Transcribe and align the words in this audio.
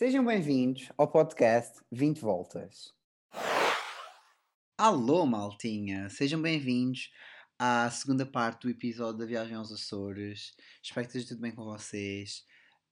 Sejam 0.00 0.24
bem-vindos 0.24 0.90
ao 0.96 1.06
podcast 1.06 1.78
20 1.92 2.20
Voltas. 2.20 2.94
Alô, 4.78 5.26
maltinha! 5.26 6.08
Sejam 6.08 6.40
bem-vindos 6.40 7.12
à 7.58 7.90
segunda 7.90 8.24
parte 8.24 8.62
do 8.62 8.70
episódio 8.70 9.18
da 9.18 9.26
viagem 9.26 9.54
aos 9.54 9.70
Açores. 9.70 10.54
Espero 10.82 11.06
que 11.06 11.18
esteja 11.18 11.28
tudo 11.34 11.42
bem 11.42 11.52
com 11.52 11.64
vocês. 11.64 12.46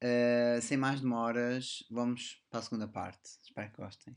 Uh, 0.05 0.61
sem 0.61 0.77
mais 0.77 1.01
demoras, 1.01 1.83
vamos 1.91 2.45
para 2.51 2.61
a 2.61 2.63
segunda 2.63 2.87
parte. 2.87 3.39
Espero 3.43 3.71
que 3.71 3.81
gostem. 3.81 4.15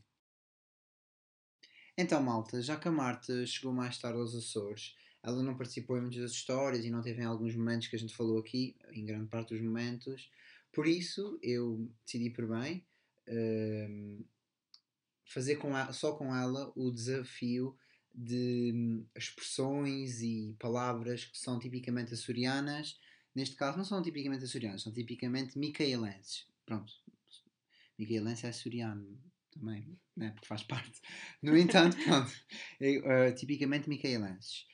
Então, 1.96 2.22
malta, 2.22 2.60
já 2.60 2.76
que 2.76 2.88
a 2.88 2.92
Marta 2.92 3.46
chegou 3.46 3.72
mais 3.72 3.96
tarde 3.96 4.18
aos 4.18 4.34
Açores, 4.34 4.94
ela 5.22 5.42
não 5.42 5.56
participou 5.56 5.96
em 5.96 6.02
muitas 6.02 6.20
das 6.20 6.32
histórias 6.32 6.84
e 6.84 6.90
não 6.90 7.00
teve 7.00 7.22
em 7.22 7.24
alguns 7.24 7.56
momentos 7.56 7.88
que 7.88 7.96
a 7.96 7.98
gente 7.98 8.14
falou 8.14 8.38
aqui, 8.38 8.76
em 8.90 9.06
grande 9.06 9.28
parte 9.28 9.54
dos 9.54 9.62
momentos. 9.62 10.30
Por 10.72 10.86
isso, 10.86 11.38
eu 11.42 11.90
decidi 12.04 12.30
por 12.30 12.48
bem 12.48 12.84
uh, 13.28 14.24
fazer 15.26 15.56
com 15.56 15.76
ela, 15.76 15.92
só 15.92 16.14
com 16.14 16.34
ela 16.34 16.72
o 16.74 16.90
desafio 16.90 17.76
de 18.14 18.72
hum, 18.74 19.06
expressões 19.16 20.20
e 20.20 20.54
palavras 20.58 21.24
que 21.24 21.38
são 21.38 21.58
tipicamente 21.58 22.12
açorianas. 22.12 22.98
Neste 23.34 23.56
caso, 23.56 23.78
não 23.78 23.84
são 23.84 24.02
tipicamente 24.02 24.44
açorianas, 24.44 24.82
são 24.82 24.92
tipicamente 24.92 25.58
micaelenses. 25.58 26.46
Pronto, 26.66 26.92
micaelense 27.98 28.46
é 28.46 28.50
açoriano 28.50 29.18
também, 29.50 29.98
né? 30.16 30.30
porque 30.30 30.46
faz 30.46 30.62
parte. 30.62 31.00
No 31.42 31.56
entanto, 31.56 31.96
pronto, 32.04 32.30
uh, 32.30 33.34
tipicamente 33.34 33.88
micaelenses. 33.88 34.66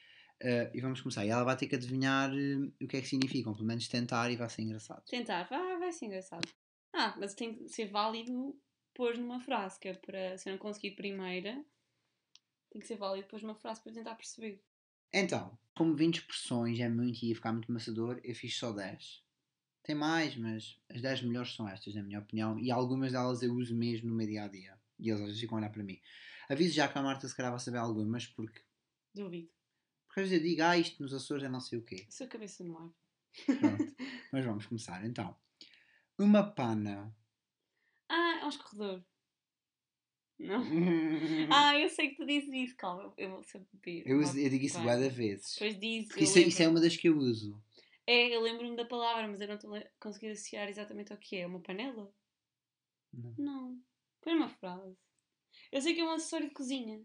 Uh, 0.43 0.71
e 0.73 0.81
vamos 0.81 1.01
começar. 1.01 1.27
E 1.27 1.31
ela 1.31 1.43
vai 1.43 1.57
ter 1.57 1.67
que 1.67 1.75
adivinhar 1.75 2.31
uh, 2.33 2.73
o 2.81 2.87
que 2.87 2.97
é 2.97 3.01
que 3.01 3.09
significam, 3.09 3.53
pelo 3.53 3.67
menos 3.67 3.89
tentar 3.89 4.31
e 4.31 4.37
vai 4.37 4.49
ser 4.49 4.63
engraçado. 4.63 5.03
Tentar, 5.07 5.49
vai, 5.49 5.78
vai 5.89 5.93
ser 5.93 6.07
engraçado. 6.07 6.49
Ah, 6.93 7.15
mas 7.19 7.35
tem 7.35 7.55
que 7.55 7.69
ser 7.69 7.87
válido 7.87 8.59
pôr 8.95 9.17
numa 9.17 9.41
frase, 9.41 9.79
que 9.79 9.89
é 9.89 9.95
para 9.95 10.37
se 10.37 10.49
eu 10.49 10.53
não 10.53 10.59
conseguir 10.59 10.93
primeira, 10.93 11.65
tem 12.71 12.81
que 12.81 12.87
ser 12.87 12.97
válido 12.97 13.25
depois 13.25 13.43
numa 13.43 13.55
frase 13.55 13.83
para 13.83 13.93
tentar 13.93 14.15
perceber. 14.15 14.63
Então, 15.13 15.59
como 15.75 15.95
20 15.95 16.17
expressões 16.17 16.79
é 16.81 16.89
muito 16.89 17.23
e 17.23 17.29
ia 17.29 17.35
ficar 17.35 17.53
muito 17.53 17.73
maçador, 17.73 18.21
eu 18.23 18.35
fiz 18.35 18.57
só 18.57 18.73
10. 18.73 19.25
Tem 19.83 19.95
mais, 19.95 20.37
mas 20.37 20.79
as 20.91 21.01
10 21.01 21.23
melhores 21.23 21.55
são 21.55 21.67
estas, 21.67 21.95
na 21.95 22.03
minha 22.03 22.19
opinião, 22.19 22.59
e 22.59 22.71
algumas 22.71 23.13
delas 23.13 23.43
eu 23.43 23.55
uso 23.55 23.75
mesmo 23.75 24.11
no 24.11 24.15
meu 24.15 24.27
dia 24.27 24.45
a 24.45 24.49
dia. 24.49 24.79
E 24.99 25.09
eles 25.09 25.21
às 25.21 25.27
vezes 25.29 25.41
ficam 25.41 25.57
a 25.57 25.61
olhar 25.61 25.71
para 25.71 25.83
mim. 25.83 25.99
Aviso 26.49 26.75
já 26.75 26.89
que 26.89 26.99
a 26.99 27.03
Marta 27.03 27.27
se 27.27 27.35
calhar 27.35 27.53
vai 27.53 27.61
saber 27.61 27.79
algumas, 27.79 28.27
porque. 28.27 28.61
Duvido. 29.15 29.51
Porque 30.07 30.21
às 30.21 30.29
vezes 30.29 30.45
eu 30.45 30.49
digo, 30.51 30.63
ah, 30.63 30.77
isto 30.77 31.03
nos 31.03 31.15
Açores 31.15 31.45
é 31.45 31.49
não 31.49 31.61
sei 31.61 31.79
o 31.79 31.83
quê. 31.83 32.07
Sua 32.11 32.27
cabeça 32.27 32.65
não 32.65 32.87
é. 32.87 33.55
Pronto, 33.55 33.97
mas 34.33 34.45
vamos 34.45 34.67
começar 34.67 35.05
então. 35.07 35.35
Uma 36.19 36.43
pana. 36.43 37.15
Ah, 38.09 38.41
é 38.41 38.45
um 38.45 38.49
escorredor. 38.49 39.05
Não. 40.39 40.63
ah, 41.53 41.79
eu 41.79 41.89
sei 41.89 42.11
que 42.11 42.17
tu 42.17 42.27
dizes 42.27 42.53
isso, 42.53 42.77
calma, 42.77 43.13
eu 43.17 43.31
vou 43.31 43.45
saber. 43.45 44.03
Eu, 44.07 44.19
uso, 44.19 44.39
eu 44.39 44.49
digo 44.51 44.65
isso 44.65 44.83
várias 44.83 45.13
vezes. 45.15 45.57
Pois 45.59 45.79
diz. 45.79 46.09
Isso, 46.17 46.39
isso, 46.39 46.63
é 46.63 46.69
uma 46.69 46.81
das 46.81 46.97
que 46.97 47.09
eu 47.09 47.17
uso. 47.17 47.61
É, 48.07 48.35
eu 48.35 48.41
lembro-me 48.41 48.77
da 48.77 48.85
palavra, 48.85 49.29
mas 49.29 49.41
eu 49.41 49.49
não 49.49 49.57
estou 49.57 49.75
a 49.75 49.85
conseguir 50.01 50.29
associar 50.29 50.69
exatamente 50.69 51.13
ao 51.13 51.19
que 51.19 51.37
é. 51.37 51.47
Uma 51.47 51.61
panela? 51.61 52.13
Não. 53.13 53.35
Não. 53.37 53.83
Põe 54.21 54.35
uma 54.35 54.49
frase. 54.49 54.97
Eu 55.71 55.81
sei 55.81 55.95
que 55.95 56.01
é 56.01 56.05
um 56.05 56.11
acessório 56.11 56.49
de 56.49 56.55
cozinha. 56.55 57.05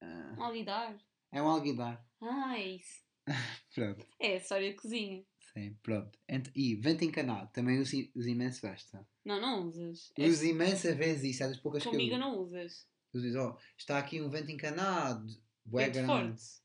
Ah. 0.00 0.36
Um 0.38 0.42
alguidar. 0.44 0.98
É 1.32 1.42
um 1.42 1.48
alguidar. 1.48 2.04
Ah, 2.20 2.58
é 2.58 2.76
isso. 2.76 3.04
Pronto. 3.74 4.06
É 4.18 4.36
acessório 4.36 4.70
de 4.70 4.76
cozinha. 4.76 5.24
Sim, 5.52 5.74
pronto. 5.82 6.18
E 6.54 6.76
vento 6.76 7.04
encanado, 7.04 7.50
também 7.52 7.80
uso, 7.80 7.96
uso 8.14 8.28
imenso 8.28 8.66
esta. 8.66 9.06
Não, 9.24 9.40
não 9.40 9.66
usas. 9.66 10.12
É... 10.16 10.26
Uso 10.26 10.44
imensa 10.44 10.94
vezes 10.94 11.34
isso, 11.34 11.42
é 11.42 11.48
das 11.48 11.58
poucas 11.58 11.82
Comigo 11.82 12.10
que 12.10 12.14
eu 12.14 12.18
não 12.18 12.38
usas. 12.38 12.88
Uso, 13.12 13.38
oh, 13.40 13.58
está 13.76 13.98
aqui 13.98 14.20
um 14.20 14.30
vento 14.30 14.50
encanado. 14.52 15.26
Bué 15.64 15.86
vento 15.86 15.94
grande. 15.94 16.40
forte. 16.40 16.62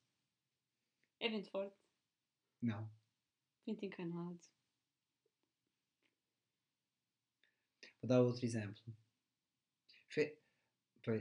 É 1.20 1.30
vento 1.30 1.50
forte? 1.50 1.76
Não. 2.62 2.90
Vento 3.66 3.86
encanado. 3.86 4.40
Vou 8.02 8.08
dar 8.08 8.22
outro 8.22 8.46
exemplo. 8.46 8.84
Fe... 10.10 10.38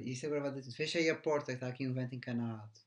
Isso 0.02 0.26
agora 0.26 0.42
vai 0.42 0.54
dizer. 0.54 0.72
Fecha 0.72 0.98
aí 0.98 1.08
a 1.08 1.18
porta 1.18 1.46
que 1.46 1.52
está 1.52 1.68
aqui 1.68 1.88
um 1.88 1.94
vento 1.94 2.14
encanado. 2.14 2.78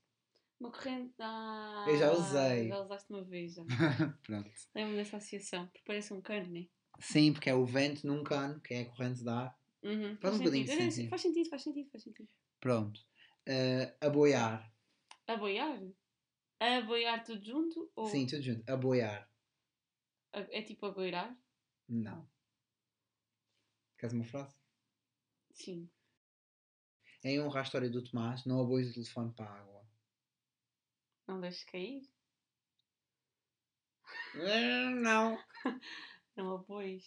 Uma 0.60 0.72
corrente. 0.72 1.14
Ah, 1.20 1.86
eu 1.88 1.96
já 1.96 2.12
usei. 2.12 2.68
Já 2.68 2.80
usaste 2.80 3.12
uma 3.12 3.24
vez 3.24 3.54
já. 3.54 3.64
Pronto. 4.24 4.50
Lembro-me 4.74 4.96
dessa 4.96 5.16
associação. 5.18 5.66
Porque 5.68 5.82
parece 5.86 6.12
um 6.12 6.20
cano, 6.20 6.48
não 6.48 6.60
é? 6.60 6.66
Sim, 7.00 7.32
porque 7.32 7.48
é 7.48 7.54
o 7.54 7.64
vento 7.64 8.06
num 8.06 8.24
cano, 8.24 8.60
que 8.60 8.74
é 8.74 8.80
a 8.80 8.86
corrente 8.86 9.22
de 9.22 9.28
ar. 9.28 9.56
Uhum. 9.82 10.16
Faz, 10.16 10.34
um 10.34 10.38
bocadinho 10.38 10.64
de 10.64 10.74
sentido. 10.74 11.08
Faz 11.08 11.22
sentido, 11.22 11.48
faz 11.48 11.62
sentido, 11.62 11.90
faz 11.90 12.02
sentido. 12.02 12.28
Pronto. 12.58 13.00
Uh, 13.48 14.06
aboiar. 14.06 14.72
Aboiar? 15.26 15.80
Aboiar 16.58 17.24
tudo 17.24 17.44
junto? 17.44 17.90
Ou... 17.94 18.06
Sim, 18.06 18.26
tudo 18.26 18.42
junto. 18.42 18.68
Aboiar. 18.68 19.30
É 20.32 20.62
tipo 20.62 20.86
agoirar? 20.86 21.38
Não. 21.88 22.28
Queres 23.96 24.12
uma 24.12 24.24
frase? 24.24 24.56
Sim. 25.52 25.88
Em 27.24 27.40
honra 27.40 27.60
à 27.60 27.62
história 27.62 27.90
do 27.90 28.02
Tomás, 28.02 28.44
não 28.44 28.60
aboies 28.60 28.90
o 28.90 28.94
telefone 28.94 29.32
para 29.34 29.46
a 29.46 29.60
água. 29.60 29.77
Não 31.28 31.40
deixes 31.40 31.62
cair? 31.64 32.02
Hum, 34.34 35.00
não. 35.02 35.38
não 36.34 36.56
apoies. 36.56 37.04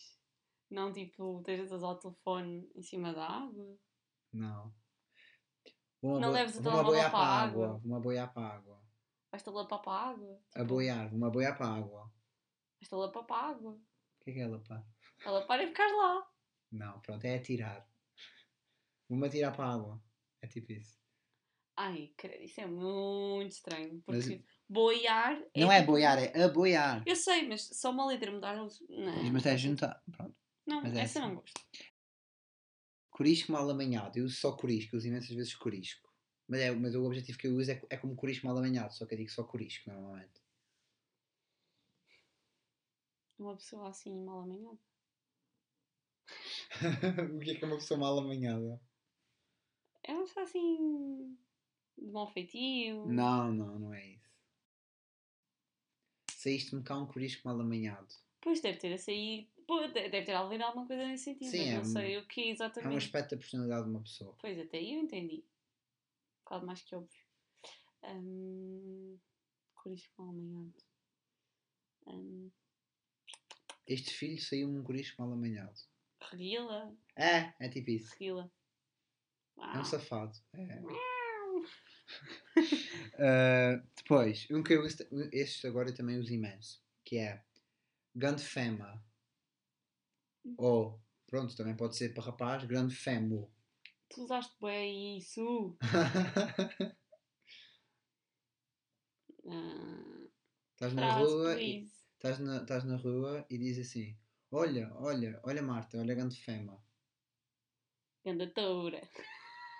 Não, 0.70 0.94
tipo, 0.94 1.40
estejas 1.40 1.84
ao 1.84 1.98
telefone 1.98 2.72
em 2.76 2.84
cima 2.84 3.14
da 3.14 3.26
água? 3.26 3.78
Não. 4.32 4.72
Vou 6.00 6.20
não 6.20 6.32
leves 6.32 6.56
o 6.58 6.62
telemóvel 6.62 7.10
para 7.10 7.18
a 7.18 7.42
água. 7.42 7.66
água. 7.66 7.80
Vou-me 7.80 7.96
aboiar 7.96 8.32
para 8.32 8.44
a 8.44 8.56
água. 8.56 8.82
Vais-te 9.32 9.50
a 9.50 9.52
lapar 9.52 9.82
para 9.82 9.92
a 9.92 10.10
água? 10.10 10.42
Tipo... 10.50 10.62
Aboiar, 10.62 11.10
vou-me 11.10 11.26
aboiar 11.26 11.58
para 11.58 11.68
a 11.68 11.76
água. 11.78 12.14
Vais-te 12.80 12.94
a 12.94 12.98
lapar 12.98 13.24
para 13.26 13.36
a 13.36 13.50
água. 13.50 13.72
O 13.72 14.24
que 14.24 14.30
é 14.30 14.34
que 14.34 14.40
é 14.40 14.48
lapar? 14.48 14.86
A 15.26 15.32
lapar 15.32 15.60
é 15.60 15.68
ficar 15.68 15.88
lá. 15.88 16.32
Não, 16.72 17.00
pronto, 17.00 17.26
é 17.26 17.36
atirar. 17.36 17.88
Vou-me 19.10 19.28
atirar 19.28 19.56
para 19.56 19.66
a 19.66 19.74
água. 19.74 20.04
É 20.42 20.48
tipo 20.48 20.72
isso. 20.72 21.01
Ai, 21.76 22.14
credo, 22.18 22.44
isso 22.44 22.62
é 22.62 22.68
muito 22.68 23.52
estranho. 23.52 24.02
Porque 24.06 24.36
mas, 24.36 24.44
boiar. 24.68 25.42
É 25.54 25.62
não 25.62 25.72
é, 25.72 25.80
tipo... 25.80 25.92
boiar, 25.92 26.20
é 26.20 26.44
aboiar. 26.44 27.04
Eu 27.06 27.16
sei, 27.16 27.48
mas 27.48 27.64
só 27.64 27.92
uma 27.92 28.06
letra 28.08 28.32
mudar. 28.32 28.56
Não. 28.56 29.24
Mas 29.32 29.46
é 29.46 29.58
juntar. 29.58 30.02
Pronto. 30.12 30.36
Não, 30.66 30.82
mas 30.82 30.96
é 30.96 31.02
essa 31.02 31.20
assim. 31.20 31.28
não 31.28 31.36
gosto. 31.36 31.62
Corisco 33.10 33.52
mal 33.52 33.70
amanhado. 33.70 34.18
Eu 34.18 34.26
uso 34.26 34.36
só 34.36 34.56
corisco, 34.56 34.96
eu 34.96 34.98
uso 34.98 35.08
imensas 35.08 35.36
vezes 35.36 35.56
corisco. 35.56 36.10
Mas, 36.48 36.60
é, 36.60 36.72
mas 36.72 36.96
o 36.96 37.06
objetivo 37.06 37.38
que 37.38 37.48
eu 37.48 37.56
uso 37.56 37.72
é, 37.72 37.82
é 37.90 37.98
como 37.98 38.16
corisco 38.16 38.46
mal 38.46 38.58
amanhado, 38.58 38.94
só 38.94 39.06
que 39.06 39.14
eu 39.14 39.18
digo 39.18 39.32
só 39.32 39.44
corisco 39.44 39.90
normalmente. 39.90 40.42
Uma 43.40 43.56
pessoa 43.56 43.90
assim 43.90 44.24
mal 44.24 44.42
amanhada? 44.42 44.78
o 47.36 47.40
que 47.40 47.52
é 47.52 47.56
que 47.56 47.64
é 47.64 47.68
uma 47.68 47.78
pessoa 47.78 48.00
mal 48.00 48.18
amanhada? 48.18 48.82
É 50.04 50.14
uma 50.14 50.24
pessoa 50.26 50.44
assim. 50.44 51.38
De 52.06 52.12
mau 52.12 52.28
feitio. 52.28 53.06
Não, 53.08 53.52
não, 53.52 53.80
não 53.80 53.94
é 53.94 54.06
isso. 54.08 54.32
Saíste-me 56.32 56.84
cá 56.84 56.98
um 56.98 57.06
corisco 57.06 57.48
mal 57.48 57.60
amanhado. 57.60 58.14
Pois 58.42 58.62
deve 58.62 58.80
ter 58.80 58.94
a 58.94 58.98
sair. 58.98 59.48
Deve 59.94 60.24
ter 60.24 60.34
havido 60.34 60.64
alguma 60.64 60.86
coisa 60.86 61.06
nesse 61.06 61.26
sentido, 61.26 61.52
Sim, 61.52 61.70
é 61.70 61.78
não 61.78 61.86
sei 61.86 62.18
o 62.18 62.28
que 62.28 62.50
exatamente. 62.50 62.92
É 62.92 62.94
um 62.94 62.98
aspecto 62.98 63.32
da 63.32 63.38
personalidade 63.38 63.84
de 63.86 63.90
uma 63.90 64.02
pessoa. 64.02 64.36
Pois, 64.42 64.60
até 64.60 64.80
aí 64.80 64.96
eu 64.96 65.00
entendi. 65.00 65.46
Claro, 66.44 66.66
mais 66.66 66.82
que 66.82 66.96
óbvio. 66.96 67.26
Um, 68.04 69.18
corisco 69.76 70.14
mal 70.18 70.30
amanhado. 70.30 70.84
Um, 72.08 72.52
este 73.88 74.12
filho 74.12 74.42
saiu-me 74.42 74.80
um 74.80 74.84
corisco 74.84 75.22
mal 75.22 75.32
amanhado. 75.32 75.80
Reguila? 76.22 76.94
É, 77.16 77.54
é 77.60 77.70
tipo 77.70 77.92
isso. 77.92 78.12
Reguila. 78.14 78.52
É 79.58 79.80
um 79.80 79.86
safado. 79.86 80.38
É. 80.54 81.11
uh, 82.58 83.88
depois, 83.96 84.48
um 84.52 84.64
que 84.64 84.74
eu 84.74 84.84
uso, 84.84 84.98
este 85.32 85.68
agora 85.68 85.90
eu 85.90 85.96
também 85.96 86.18
uso 86.18 86.34
imenso, 86.34 86.84
que 87.04 87.18
é 87.18 87.44
grande 88.16 88.44
fema. 88.44 89.04
Ou, 90.58 91.00
pronto, 91.28 91.56
também 91.56 91.76
pode 91.76 91.96
ser 91.96 92.14
para 92.14 92.24
rapaz, 92.24 92.64
grande 92.66 92.96
femo. 92.96 93.52
Tu 94.10 94.24
usaste 94.24 94.56
bem 94.62 95.18
isso. 95.18 95.78
Estás 100.74 100.94
na 100.94 101.14
rua 101.14 101.62
e 101.62 101.88
estás 102.16 102.40
na, 102.40 102.58
estás 102.58 102.84
na 102.86 102.96
rua 102.98 103.46
e 103.50 103.58
diz 103.58 103.78
assim: 103.80 104.18
Olha, 104.52 104.92
olha, 104.96 105.40
olha 105.44 105.62
Marta, 105.62 105.98
olha 105.98 106.14
a 106.14 106.16
grande 106.16 106.36
fema. 106.36 106.84
Ganda 108.26 108.48
toura. 108.48 109.02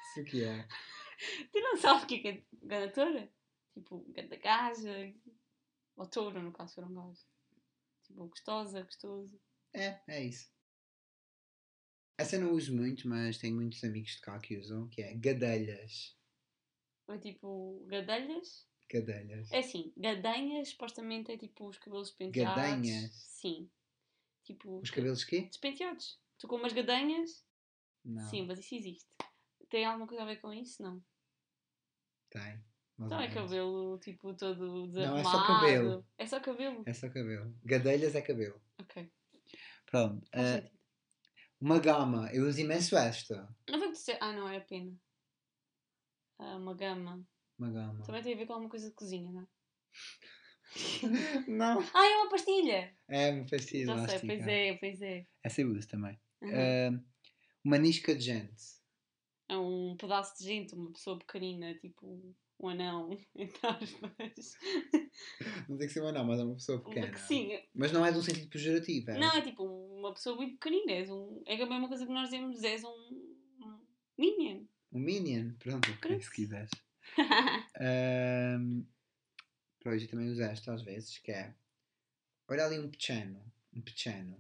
Isso 0.04 0.24
que 0.26 0.44
é. 0.44 0.68
tu 1.52 1.60
não 1.60 1.78
sabes 1.78 2.04
o 2.04 2.08
que 2.08 2.28
é 2.28 2.44
ganda 2.64 2.92
toura? 2.92 3.32
Tipo, 3.74 4.06
ganda 4.10 4.36
gaja. 4.38 5.14
Ou 5.96 6.08
toura, 6.08 6.42
no 6.42 6.52
caso, 6.52 6.76
for 6.76 6.86
um 6.86 6.94
gajo. 6.94 7.26
Tipo, 8.04 8.28
gostosa, 8.28 8.82
gostoso. 8.82 9.40
É, 9.74 10.02
é 10.08 10.24
isso. 10.24 10.52
Essa 12.18 12.36
eu 12.36 12.42
não 12.42 12.54
uso 12.54 12.76
muito, 12.76 13.08
mas 13.08 13.38
tenho 13.38 13.56
muitos 13.56 13.84
amigos 13.84 14.12
de 14.12 14.22
cá 14.22 14.40
que 14.40 14.58
usam, 14.58 14.88
que 14.90 15.02
é 15.02 15.14
gadelhas. 15.16 16.16
Ou 17.08 17.18
tipo, 17.20 17.84
gadelhas. 17.88 18.68
Gadelhas. 18.92 19.52
É 19.52 19.60
assim, 19.60 19.92
gadanhas 19.98 20.70
supostamente 20.70 21.32
é 21.32 21.38
tipo 21.38 21.68
os 21.68 21.78
cabelos 21.78 22.12
penteados. 22.12 22.56
Gadanhas? 22.56 23.12
Sim. 23.14 23.70
Tipo, 24.44 24.80
Os 24.80 24.90
cabelos 24.90 25.24
quê? 25.24 25.42
despenteados. 25.44 26.20
Tu 26.38 26.48
com 26.48 26.58
umas 26.58 26.74
gadanhas? 26.74 27.46
Não. 28.04 28.30
Sim, 28.30 28.46
mas 28.46 28.60
isso 28.60 28.76
existe. 28.76 29.08
Tem 29.70 29.86
alguma 29.86 30.08
coisa 30.08 30.24
a 30.24 30.26
ver 30.26 30.42
com 30.42 30.54
isso? 30.54 30.82
Não. 30.84 31.04
Tem. 32.32 32.64
Então 32.98 33.20
é 33.20 33.30
cabelo 33.30 34.00
tipo 34.00 34.34
todo 34.34 34.66
Não, 34.66 34.88
desarrumado. 34.88 35.20
é 35.20 35.24
só 35.24 35.48
cabelo. 35.48 36.06
É 36.18 36.26
só 36.26 36.40
cabelo. 36.40 36.84
É 36.86 36.94
só 36.94 37.10
cabelo. 37.10 37.56
Gadelhas 37.64 38.16
é 38.16 38.22
cabelo. 38.22 38.62
Ok. 38.80 39.12
Pronto. 39.86 40.28
Sentido. 40.34 40.72
uma 41.60 41.80
gama. 41.80 42.30
Eu 42.32 42.48
uso 42.48 42.62
imenso 42.62 42.96
esta. 42.96 43.54
Não 43.70 43.80
foi 43.80 43.92
dizer. 43.92 44.18
Ah, 44.22 44.32
não, 44.34 44.48
é 44.48 44.58
a 44.58 44.62
pena. 44.62 44.96
Ah, 46.40 46.56
uma 46.56 46.74
gama. 46.76 47.26
Uma 47.58 47.72
gama. 47.72 48.04
Também 48.06 48.24
tem 48.24 48.34
a 48.34 48.38
ver 48.38 48.46
com 48.46 48.54
alguma 48.54 48.70
coisa 48.70 48.88
de 48.88 48.96
cozinha, 48.96 49.32
não 49.32 49.42
é? 49.42 49.48
não. 51.48 51.80
Ah, 51.94 52.06
é 52.06 52.16
uma 52.18 52.30
pastilha! 52.30 52.96
É 53.08 53.32
uma 53.32 53.46
pastilha 53.46 53.86
Já 53.86 54.08
sei, 54.08 54.20
pois 54.20 54.48
é, 54.48 54.78
pois 54.78 55.02
é. 55.02 55.28
Essa 55.44 55.62
eu 55.62 55.72
uso 55.72 55.88
também. 55.88 56.18
Uhum. 56.42 56.50
Eh, 56.50 56.92
uma 57.64 57.78
nisca 57.78 58.16
de 58.16 58.22
gente. 58.22 58.81
É 59.52 59.58
um 59.58 59.98
pedaço 59.98 60.38
de 60.38 60.46
gente, 60.46 60.74
uma 60.76 60.92
pessoa 60.94 61.20
pequenina, 61.20 61.76
tipo 61.76 62.34
um 62.60 62.70
anão, 62.70 63.10
entre 63.36 63.60
aspas. 63.68 64.54
Não 65.68 65.78
tem 65.78 65.88
que 65.88 65.94
ser 65.94 66.00
uma 66.02 66.12
não, 66.14 66.24
mas 66.24 66.40
é 66.40 66.44
uma 66.44 66.54
pessoa 66.56 66.82
pequena. 66.82 67.12
que 67.12 67.20
sim. 67.20 67.60
Mas 67.74 67.92
não 67.92 68.06
é 68.06 68.12
de 68.12 68.18
um 68.18 68.22
sentido 68.22 68.48
pejorativo. 68.50 69.12
É 69.12 69.20
Não, 69.20 69.32
é 69.36 69.42
tipo 69.42 69.64
uma 69.64 70.14
pessoa 70.14 70.36
muito 70.38 70.54
pequenina. 70.58 70.92
És 70.94 71.10
um, 71.10 71.42
é 71.46 71.56
a 71.62 71.66
mesma 71.66 71.88
coisa 71.90 72.06
que 72.06 72.14
nós 72.14 72.30
dizemos, 72.30 72.64
és 72.64 72.84
um, 72.84 72.90
um 72.90 73.80
minion. 74.18 74.64
um 74.94 75.00
minion. 75.00 75.54
Pronto, 75.60 75.90
Pronto. 76.00 76.24
se 76.24 76.32
quiseres. 76.34 76.70
Um, 77.80 78.86
para 79.80 79.92
hoje 79.94 80.08
também 80.08 80.30
uso 80.30 80.42
esta 80.44 80.74
às 80.74 80.82
vezes, 80.84 81.18
que 81.18 81.32
é 81.32 81.54
olha 82.48 82.66
ali 82.66 82.80
um 82.80 82.90
pequeno. 82.90 83.44
Um 83.74 83.82
pequeno. 83.82 84.38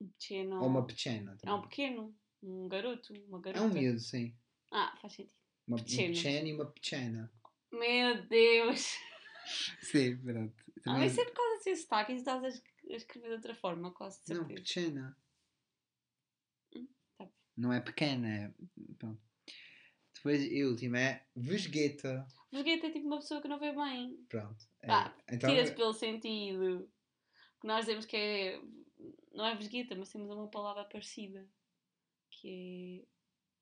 um 0.00 0.08
pequeno. 0.08 0.60
Ou 0.60 0.66
uma 0.68 0.86
pequena 0.86 1.32
É 1.32 1.36
também. 1.36 1.54
um 1.58 1.62
pequeno. 1.62 2.16
Um 2.46 2.68
garoto, 2.68 3.12
uma 3.28 3.38
É 3.38 3.42
garota. 3.42 3.64
um 3.64 3.72
miúdo, 3.72 3.98
sim. 4.00 4.36
Ah, 4.70 4.96
faz 5.00 5.14
sentido. 5.14 5.34
Uma, 5.66 5.78
um 5.78 5.82
pequeno 5.84 6.46
e 6.46 6.52
uma 6.52 6.66
pequena. 6.70 7.32
Meu 7.72 8.22
Deus! 8.26 8.96
Sim, 9.80 10.16
pronto. 10.18 10.54
Ah, 10.78 10.80
Também- 10.82 11.00
mas 11.02 11.12
isso 11.12 11.20
é 11.20 11.24
por 11.24 11.34
causa 11.34 11.64
desse 11.64 11.82
sotaque 11.82 12.12
e 12.12 12.16
estás 12.16 12.44
a 12.44 12.48
es- 12.48 12.62
a 12.90 12.94
escrever 12.96 13.28
de 13.28 13.34
outra 13.36 13.54
forma, 13.54 13.90
quase 13.92 14.22
de 14.24 14.34
Não, 14.34 14.46
certeza. 14.46 14.62
pequena. 14.62 15.16
Hum, 16.76 16.88
tá. 17.18 17.28
Não 17.56 17.72
é 17.72 17.80
pequena, 17.80 18.28
é. 18.28 18.54
Pronto. 18.98 19.22
Depois 20.14 20.42
a 20.42 20.66
última 20.68 20.98
é 20.98 21.26
vesgueta. 21.36 22.26
Vesgueta 22.52 22.86
é 22.86 22.90
tipo 22.90 23.06
uma 23.06 23.18
pessoa 23.18 23.42
que 23.42 23.48
não 23.48 23.58
vê 23.58 23.72
bem. 23.74 24.16
Pronto. 24.28 24.64
É. 24.82 24.90
Ah, 24.90 25.14
então, 25.30 25.50
Tira-se 25.50 25.74
pelo 25.74 25.92
sentido. 25.92 26.90
Que 27.60 27.66
nós 27.66 27.80
dizemos 27.84 28.06
que 28.06 28.16
é. 28.16 28.60
Não 29.32 29.44
é 29.44 29.54
vesgueta, 29.56 29.94
mas 29.96 30.10
temos 30.10 30.30
uma 30.30 30.48
palavra 30.48 30.84
parecida. 30.84 31.46
Que 32.44 33.02
é. 33.02 33.08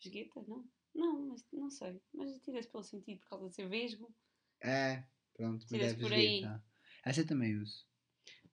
Vesgueta? 0.02 0.42
Não? 0.48 0.64
Não, 0.94 1.28
mas 1.28 1.46
não 1.52 1.70
sei. 1.70 2.00
Mas 2.12 2.40
tira-se 2.42 2.68
pelo 2.68 2.82
sentido 2.82 3.20
por 3.20 3.28
causa 3.28 3.48
de 3.48 3.54
ser 3.54 3.68
vesgo. 3.68 4.12
é. 4.60 5.04
Pronto, 5.34 5.64
mas 5.70 5.72
é 5.72 5.78
Tira-se 5.78 5.96
por 5.96 6.12
aí. 6.12 6.42
Essa 7.04 7.20
eu 7.22 7.26
também 7.26 7.56
uso. 7.56 7.86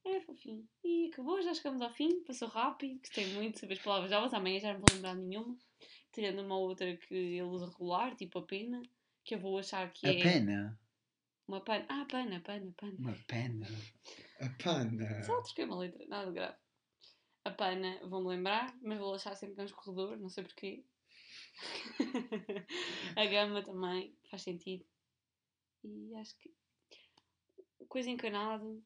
É 0.06 0.22
fofinho. 0.22 0.66
E 0.82 1.10
acabou, 1.12 1.42
já 1.42 1.54
chegamos 1.54 1.82
ao 1.82 1.92
fim. 1.92 2.24
Passou 2.24 2.48
rápido. 2.48 3.00
Gostei 3.00 3.34
muito 3.34 3.56
de 3.56 3.60
saber 3.60 3.74
as 3.74 3.84
palavras 3.84 4.12
novas. 4.12 4.34
Amanhã 4.34 4.60
já 4.60 4.74
não 4.74 4.80
vou 4.80 4.96
lembrar 4.96 5.16
nenhuma. 5.16 5.58
Tirando 6.14 6.40
uma 6.42 6.58
outra 6.58 6.96
que 6.96 7.14
ele 7.14 7.42
usa 7.42 7.66
regular, 7.68 8.16
tipo 8.16 8.40
a 8.40 8.46
pena. 8.46 8.82
Que 9.26 9.36
eu 9.36 9.40
vou 9.40 9.58
achar 9.60 9.92
que 9.92 10.08
A 10.08 10.14
é. 10.14 10.24
pena. 10.24 10.80
Uma 11.48 11.62
pana. 11.62 11.86
Ah, 11.90 12.06
pana, 12.10 12.40
pana, 12.40 12.72
pana. 12.78 12.96
Uma 12.98 13.18
pena. 13.28 13.68
A 14.40 14.50
pana. 14.64 15.24
Só 15.24 15.42
troquei 15.42 15.66
uma 15.66 15.80
letra, 15.80 16.08
nada 16.08 16.32
grave. 16.32 16.58
A 17.50 17.52
pana, 17.52 18.00
vou-me 18.08 18.28
lembrar, 18.30 18.78
mas 18.80 19.00
vou 19.00 19.16
achar 19.16 19.36
sempre 19.36 19.56
que 19.56 19.62
é 19.62 19.64
um 19.64 19.66
escorredor, 19.66 20.18
não 20.18 20.30
sei 20.30 20.44
porquê. 20.44 20.86
a 23.18 23.26
gama 23.26 23.64
também, 23.64 24.16
faz 24.30 24.44
sentido. 24.44 24.86
E 25.84 26.14
acho 26.16 26.38
que. 26.38 26.54
Coisa 27.88 28.08
encanado. 28.10 28.86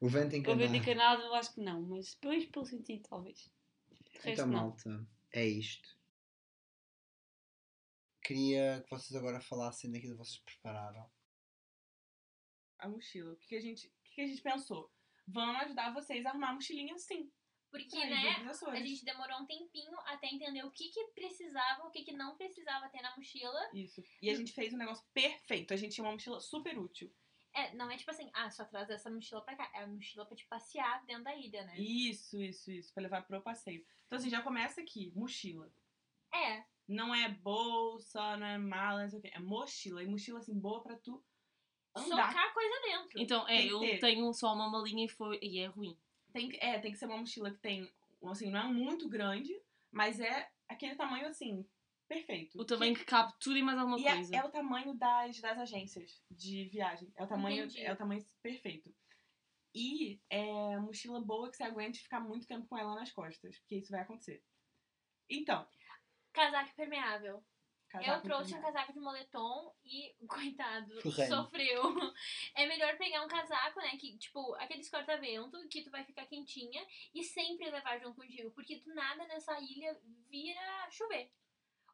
O 0.00 0.08
vento 0.08 0.32
O 0.32 0.36
encanado. 0.36 0.58
vento 0.60 0.76
encanado, 0.76 1.22
eu 1.22 1.34
acho 1.34 1.54
que 1.54 1.60
não, 1.60 1.82
mas 1.82 2.14
depois 2.14 2.46
pelo 2.46 2.64
sentido, 2.66 3.08
talvez. 3.08 3.48
De 3.90 4.12
resto, 4.14 4.28
Então, 4.28 4.46
não. 4.48 4.52
malta, 4.54 5.06
é 5.32 5.46
isto. 5.46 5.88
Queria 8.22 8.82
que 8.82 8.90
vocês 8.90 9.14
agora 9.14 9.40
falassem 9.40 9.90
daquilo 9.92 10.14
que 10.14 10.18
vocês 10.18 10.38
prepararam. 10.40 11.08
A 12.78 12.88
mochila. 12.88 13.32
O 13.32 13.36
que, 13.36 13.46
que 13.48 13.56
a 13.56 13.60
gente, 13.60 13.86
o 13.86 14.02
que, 14.02 14.14
que 14.16 14.20
a 14.22 14.26
gente 14.26 14.42
pensou? 14.42 14.90
Vamos 15.28 15.62
ajudar 15.62 15.94
vocês 15.94 16.26
a 16.26 16.30
arrumar 16.30 16.50
a 16.50 16.54
mochilinha 16.54 16.98
sim. 16.98 17.30
Porque, 17.70 18.04
né, 18.04 18.44
a 18.66 18.80
gente 18.80 19.04
demorou 19.04 19.38
um 19.38 19.46
tempinho 19.46 19.96
até 20.06 20.26
entender 20.26 20.64
o 20.64 20.72
que 20.72 20.88
que 20.88 21.04
precisava, 21.14 21.86
o 21.86 21.90
que 21.90 22.02
que 22.02 22.12
não 22.12 22.36
precisava 22.36 22.88
ter 22.88 23.00
na 23.00 23.16
mochila. 23.16 23.70
Isso. 23.72 24.02
E 24.20 24.28
a 24.28 24.34
gente 24.34 24.52
fez 24.52 24.72
um 24.72 24.76
negócio 24.76 25.04
perfeito. 25.14 25.72
A 25.72 25.76
gente 25.76 25.94
tinha 25.94 26.04
uma 26.04 26.12
mochila 26.12 26.40
super 26.40 26.76
útil. 26.76 27.12
É, 27.52 27.74
não 27.74 27.90
é 27.90 27.96
tipo 27.96 28.10
assim, 28.10 28.28
ah, 28.32 28.50
só 28.50 28.64
traz 28.64 28.90
essa 28.90 29.10
mochila 29.10 29.40
pra 29.42 29.56
cá. 29.56 29.70
É 29.74 29.82
a 29.82 29.86
mochila 29.86 30.26
pra 30.26 30.36
te 30.36 30.46
passear 30.46 31.04
dentro 31.04 31.24
da 31.24 31.36
ilha, 31.36 31.64
né? 31.64 31.78
Isso, 31.78 32.40
isso, 32.40 32.70
isso. 32.70 32.92
Pra 32.92 33.02
levar 33.04 33.22
pro 33.22 33.40
passeio. 33.40 33.84
Então, 34.06 34.18
assim, 34.18 34.30
já 34.30 34.42
começa 34.42 34.80
aqui. 34.80 35.12
Mochila. 35.14 35.72
É, 36.32 36.64
Não 36.88 37.14
é 37.14 37.28
bolsa, 37.28 38.36
não 38.36 38.46
é 38.46 38.58
mala, 38.58 39.02
não 39.02 39.10
sei 39.10 39.18
o 39.20 39.22
quê. 39.22 39.30
É 39.32 39.38
mochila. 39.38 40.02
E 40.02 40.06
mochila, 40.06 40.38
assim, 40.40 40.58
boa 40.58 40.82
pra 40.82 40.96
tu 40.96 41.24
andar. 41.94 42.28
socar 42.28 42.52
coisa 42.52 42.80
dentro. 42.82 43.20
Então, 43.20 43.48
é, 43.48 43.62
que 43.62 43.68
eu 43.68 43.80
ter. 43.80 43.98
tenho 44.00 44.32
só 44.32 44.52
uma 44.54 44.68
malinha 44.68 45.04
e, 45.04 45.08
foi, 45.08 45.38
e 45.42 45.58
é 45.58 45.66
ruim. 45.66 45.96
Tem 46.32 46.48
que, 46.48 46.56
é, 46.58 46.78
tem 46.78 46.92
que 46.92 46.98
ser 46.98 47.06
uma 47.06 47.18
mochila 47.18 47.50
que 47.50 47.58
tem, 47.58 47.90
assim, 48.24 48.50
não 48.50 48.60
é 48.60 48.64
muito 48.72 49.08
grande, 49.08 49.52
mas 49.90 50.20
é 50.20 50.48
aquele 50.68 50.94
tamanho, 50.94 51.26
assim, 51.26 51.66
perfeito. 52.08 52.58
O 52.58 52.64
tamanho 52.64 52.94
que 52.94 53.04
cabe 53.04 53.32
tudo 53.40 53.56
e 53.56 53.62
mais 53.62 53.78
alguma 53.78 53.98
E 53.98 54.06
é, 54.06 54.14
coisa. 54.14 54.36
é 54.36 54.44
o 54.44 54.50
tamanho 54.50 54.94
das, 54.94 55.40
das 55.40 55.58
agências 55.58 56.22
de 56.30 56.64
viagem. 56.68 57.12
É 57.16 57.24
o 57.24 57.26
tamanho, 57.26 57.64
Entendi. 57.64 57.84
é 57.84 57.92
o 57.92 57.96
tamanho 57.96 58.24
perfeito. 58.42 58.94
E 59.74 60.20
é 60.28 60.78
mochila 60.78 61.20
boa 61.20 61.50
que 61.50 61.56
você 61.56 61.62
aguente 61.62 62.02
ficar 62.02 62.20
muito 62.20 62.46
tempo 62.46 62.66
com 62.66 62.76
ela 62.76 62.94
nas 62.94 63.12
costas, 63.12 63.58
porque 63.60 63.76
isso 63.76 63.92
vai 63.92 64.00
acontecer. 64.00 64.42
Então, 65.28 65.66
Casaco 66.32 66.70
impermeável. 66.70 67.44
Eu 67.98 68.20
trouxe 68.22 68.54
um 68.54 68.58
impermeável. 68.58 68.72
casaco 68.72 68.92
de 68.92 69.00
moletom 69.00 69.74
e, 69.84 70.14
coitado, 70.28 71.02
Correndo. 71.02 71.34
sofreu. 71.34 71.82
É 72.54 72.66
melhor 72.66 72.96
pegar 72.98 73.24
um 73.24 73.28
casaco, 73.28 73.80
né? 73.80 73.90
Que, 73.98 74.16
tipo, 74.18 74.54
aqueles 74.54 74.88
corta-vento, 74.88 75.58
que 75.68 75.82
tu 75.82 75.90
vai 75.90 76.04
ficar 76.04 76.26
quentinha 76.26 76.86
e 77.14 77.22
sempre 77.24 77.70
levar 77.70 77.98
junto 77.98 78.16
contigo. 78.16 78.50
Porque 78.52 78.76
do 78.80 78.94
nada 78.94 79.26
nessa 79.26 79.58
ilha 79.60 79.98
vira 80.28 80.90
chover. 80.90 81.32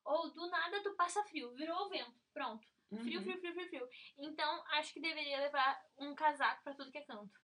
Ou 0.05 0.33
do 0.33 0.49
nada 0.49 0.83
tu 0.83 0.95
passa 0.95 1.25
frio, 1.25 1.55
virou 1.55 1.87
o 1.87 1.89
vento. 1.89 2.21
Pronto. 2.33 2.67
Frio, 2.89 3.19
Uhum. 3.19 3.25
frio, 3.25 3.41
frio, 3.41 3.53
frio, 3.55 3.69
frio. 3.69 3.89
Então, 4.19 4.65
acho 4.73 4.93
que 4.93 5.01
deveria 5.01 5.41
levar 5.41 5.81
um 5.99 6.15
casaco 6.15 6.63
pra 6.63 6.75
tudo 6.75 6.93
que 6.93 6.99
é 6.99 7.05
canto. 7.05 7.41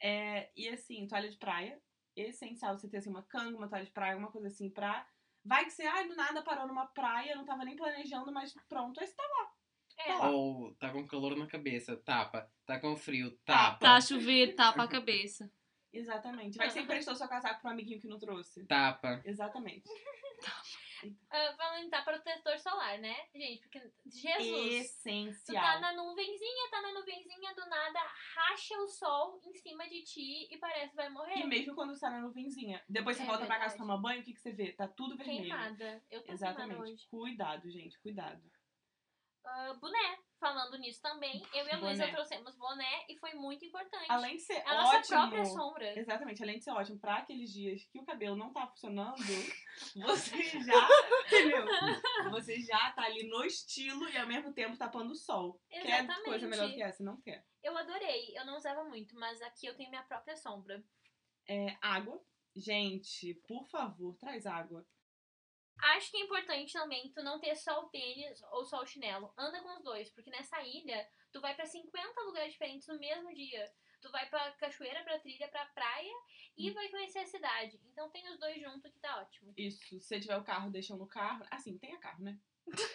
É, 0.00 0.50
e 0.56 0.68
assim, 0.68 1.06
toalha 1.06 1.30
de 1.30 1.36
praia. 1.36 1.80
Essencial 2.16 2.76
você 2.76 2.88
ter 2.88 2.96
assim, 2.96 3.10
uma 3.10 3.22
canga, 3.22 3.56
uma 3.56 3.68
toalha 3.68 3.84
de 3.84 3.92
praia, 3.92 4.14
alguma 4.14 4.32
coisa 4.32 4.48
assim 4.48 4.68
pra. 4.70 5.08
Vai 5.44 5.64
que 5.64 5.70
você, 5.70 5.82
ai, 5.84 6.06
do 6.08 6.14
nada 6.14 6.42
parou 6.42 6.66
numa 6.66 6.86
praia, 6.86 7.34
não 7.36 7.44
tava 7.44 7.64
nem 7.64 7.76
planejando, 7.76 8.32
mas 8.32 8.52
pronto, 8.68 9.00
aí 9.00 9.06
você 9.06 9.14
tá 9.14 9.22
lá. 9.22 9.52
É, 9.98 10.04
Tá 10.12 10.18
lá. 10.18 10.30
Ou 10.30 10.74
tá 10.74 10.90
com 10.90 11.06
calor 11.06 11.36
na 11.36 11.46
cabeça, 11.46 11.96
tapa. 11.96 12.48
Tá 12.64 12.78
com 12.78 12.96
frio, 12.96 13.30
Tapa. 13.44 13.70
tapa. 13.70 13.78
Tá 13.78 13.96
a 13.96 14.00
chover, 14.00 14.54
tapa 14.54 14.84
a 14.84 14.88
cabeça. 14.88 15.50
Exatamente. 15.92 16.56
Vai 16.58 16.68
que 16.68 16.74
você 16.74 16.80
emprestou 16.82 17.14
seu 17.14 17.28
casaco 17.28 17.60
pro 17.60 17.70
amiguinho 17.70 18.00
que 18.00 18.06
não 18.08 18.18
trouxe. 18.18 18.64
Tapa. 18.66 19.20
Exatamente. 19.24 19.88
Ah, 21.30 21.54
falando 21.56 21.90
tá 21.90 22.02
protetor 22.02 22.58
solar, 22.58 22.98
né? 22.98 23.14
Gente, 23.34 23.60
porque 23.60 23.78
Jesus. 24.06 24.32
Tu 24.34 24.38
tá 24.40 24.42
Essencial. 24.78 25.80
na 25.80 25.92
nuvenzinha, 25.92 26.70
tá 26.70 26.82
na 26.82 26.92
nuvenzinha, 26.92 27.54
do 27.54 27.66
nada 27.68 28.00
racha 28.34 28.76
o 28.78 28.86
sol 28.88 29.40
em 29.44 29.54
cima 29.54 29.88
de 29.88 30.02
ti 30.02 30.48
e 30.52 30.58
parece 30.58 30.90
que 30.90 30.96
vai 30.96 31.08
morrer. 31.08 31.38
E 31.38 31.44
mesmo 31.46 31.74
quando 31.74 31.94
você 31.94 32.00
tá 32.00 32.10
na 32.10 32.20
nuvenzinha. 32.20 32.84
Depois 32.88 33.16
você 33.16 33.22
É 33.22 33.26
volta 33.26 33.46
pra 33.46 33.56
casa 33.58 33.76
verdade. 33.76 33.78
tomar 33.90 33.96
banho, 33.98 34.20
o 34.20 34.24
que, 34.24 34.32
que 34.34 34.40
você 34.40 34.52
vê? 34.52 34.72
Tá 34.72 34.88
tudo 34.88 35.16
vermelho. 35.16 35.40
Queimada. 35.42 36.04
Eu 36.10 36.22
tô 36.24 36.32
Exatamente. 36.32 37.08
Cuidado, 37.08 37.70
gente, 37.70 37.98
cuidado. 38.00 38.42
Ah, 39.44 39.74
boné. 39.80 40.18
Falando 40.38 40.78
nisso 40.78 41.02
também, 41.02 41.42
eu 41.52 41.66
e 41.66 41.70
a 41.70 41.78
Luísa 41.78 42.06
trouxemos 42.08 42.54
boné 42.56 43.04
e 43.08 43.16
foi 43.18 43.34
muito 43.34 43.64
importante. 43.64 44.06
Além 44.08 44.36
de 44.36 44.42
ser 44.42 44.62
a 44.66 44.74
nossa 44.74 44.98
ótimo. 44.98 45.18
própria 45.18 45.44
sombra. 45.44 45.98
Exatamente, 45.98 46.42
além 46.42 46.58
de 46.58 46.64
ser 46.64 46.70
ótimo 46.70 46.98
pra 46.98 47.16
aqueles 47.16 47.52
dias 47.52 47.84
que 47.90 47.98
o 47.98 48.04
cabelo 48.04 48.36
não 48.36 48.52
tá 48.52 48.66
funcionando, 48.68 49.16
você 49.96 50.42
já, 50.60 50.88
entendeu? 51.26 51.64
Você 52.30 52.60
já 52.60 52.92
tá 52.92 53.02
ali 53.02 53.28
no 53.28 53.44
estilo 53.44 54.08
e 54.08 54.16
ao 54.16 54.28
mesmo 54.28 54.52
tempo 54.52 54.76
tapando 54.76 55.12
o 55.12 55.16
sol. 55.16 55.60
Quer 55.68 55.86
Exatamente. 55.86 56.24
coisa 56.24 56.46
melhor 56.46 56.68
do 56.68 56.74
que 56.74 56.82
essa? 56.82 57.02
Não 57.02 57.20
quer. 57.20 57.44
Eu 57.62 57.76
adorei. 57.76 58.32
Eu 58.36 58.46
não 58.46 58.56
usava 58.56 58.84
muito, 58.84 59.16
mas 59.16 59.42
aqui 59.42 59.66
eu 59.66 59.76
tenho 59.76 59.90
minha 59.90 60.04
própria 60.04 60.36
sombra. 60.36 60.82
É 61.48 61.76
água, 61.80 62.22
Gente, 62.58 63.34
por 63.46 63.64
favor, 63.68 64.16
traz 64.16 64.44
água. 64.44 64.84
Acho 65.80 66.10
que 66.10 66.16
é 66.16 66.20
importante 66.20 66.72
também 66.72 67.10
tu 67.12 67.22
não 67.22 67.38
ter 67.38 67.54
só 67.56 67.80
o 67.80 67.88
tênis 67.88 68.42
ou 68.52 68.64
só 68.64 68.82
o 68.82 68.86
chinelo. 68.86 69.32
Anda 69.36 69.60
com 69.62 69.76
os 69.76 69.82
dois, 69.82 70.10
porque 70.10 70.30
nessa 70.30 70.60
ilha 70.62 71.06
tu 71.32 71.40
vai 71.40 71.54
pra 71.54 71.66
50 71.66 72.20
lugares 72.22 72.52
diferentes 72.52 72.88
no 72.88 72.98
mesmo 72.98 73.32
dia. 73.34 73.70
Tu 74.00 74.10
vai 74.10 74.28
pra 74.28 74.52
cachoeira, 74.52 75.02
pra 75.02 75.18
trilha, 75.18 75.48
pra 75.48 75.66
praia 75.66 76.14
e 76.56 76.70
vai 76.70 76.88
conhecer 76.88 77.18
a 77.20 77.26
cidade. 77.26 77.80
Então 77.92 78.10
tem 78.10 78.28
os 78.28 78.38
dois 78.38 78.60
juntos 78.60 78.92
que 78.92 79.00
tá 79.00 79.20
ótimo. 79.20 79.52
Isso, 79.56 79.80
se 79.80 80.00
você 80.00 80.20
tiver 80.20 80.36
o 80.36 80.44
carro, 80.44 80.70
deixa 80.70 80.96
no 80.96 81.06
carro. 81.06 81.44
Assim, 81.50 81.76
tenha 81.78 81.98
carro, 81.98 82.22
né? 82.22 82.38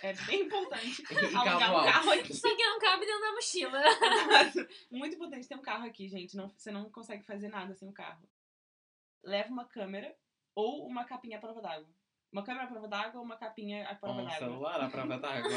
É 0.02 0.14
bem 0.14 0.42
importante 0.42 1.04
alugar 1.36 1.60
carro 1.60 1.82
um 1.82 1.84
carro 1.84 2.12
aqui. 2.12 2.34
Só 2.34 2.56
que 2.56 2.64
não 2.64 2.80
cabe 2.80 3.06
dentro 3.06 3.22
da 3.22 3.32
mochila. 3.32 3.82
Muito 4.92 5.16
importante 5.16 5.48
ter 5.48 5.56
um 5.56 5.62
carro 5.62 5.86
aqui, 5.86 6.08
gente. 6.08 6.38
Não, 6.38 6.48
você 6.50 6.72
não 6.72 6.90
consegue 6.90 7.24
fazer 7.24 7.50
nada 7.50 7.74
sem 7.74 7.90
o 7.90 7.94
carro. 7.94 8.28
Leva 9.24 9.50
uma 9.50 9.66
câmera 9.66 10.16
ou 10.56 10.86
uma 10.86 11.06
capinha 11.06 11.38
à 11.38 11.42
prova 11.42 11.62
d'água. 11.62 11.90
Uma 12.34 12.44
câmera 12.44 12.66
à 12.66 12.68
prova 12.68 12.88
d'água 12.88 13.20
ou 13.20 13.26
uma 13.26 13.38
capinha 13.38 13.88
à 13.88 13.94
prova 13.96 14.22
Um 14.22 14.26
d'água. 14.26 14.40
celular 14.40 14.82
à 14.82 14.90
prova 14.90 15.18
d'água. 15.20 15.52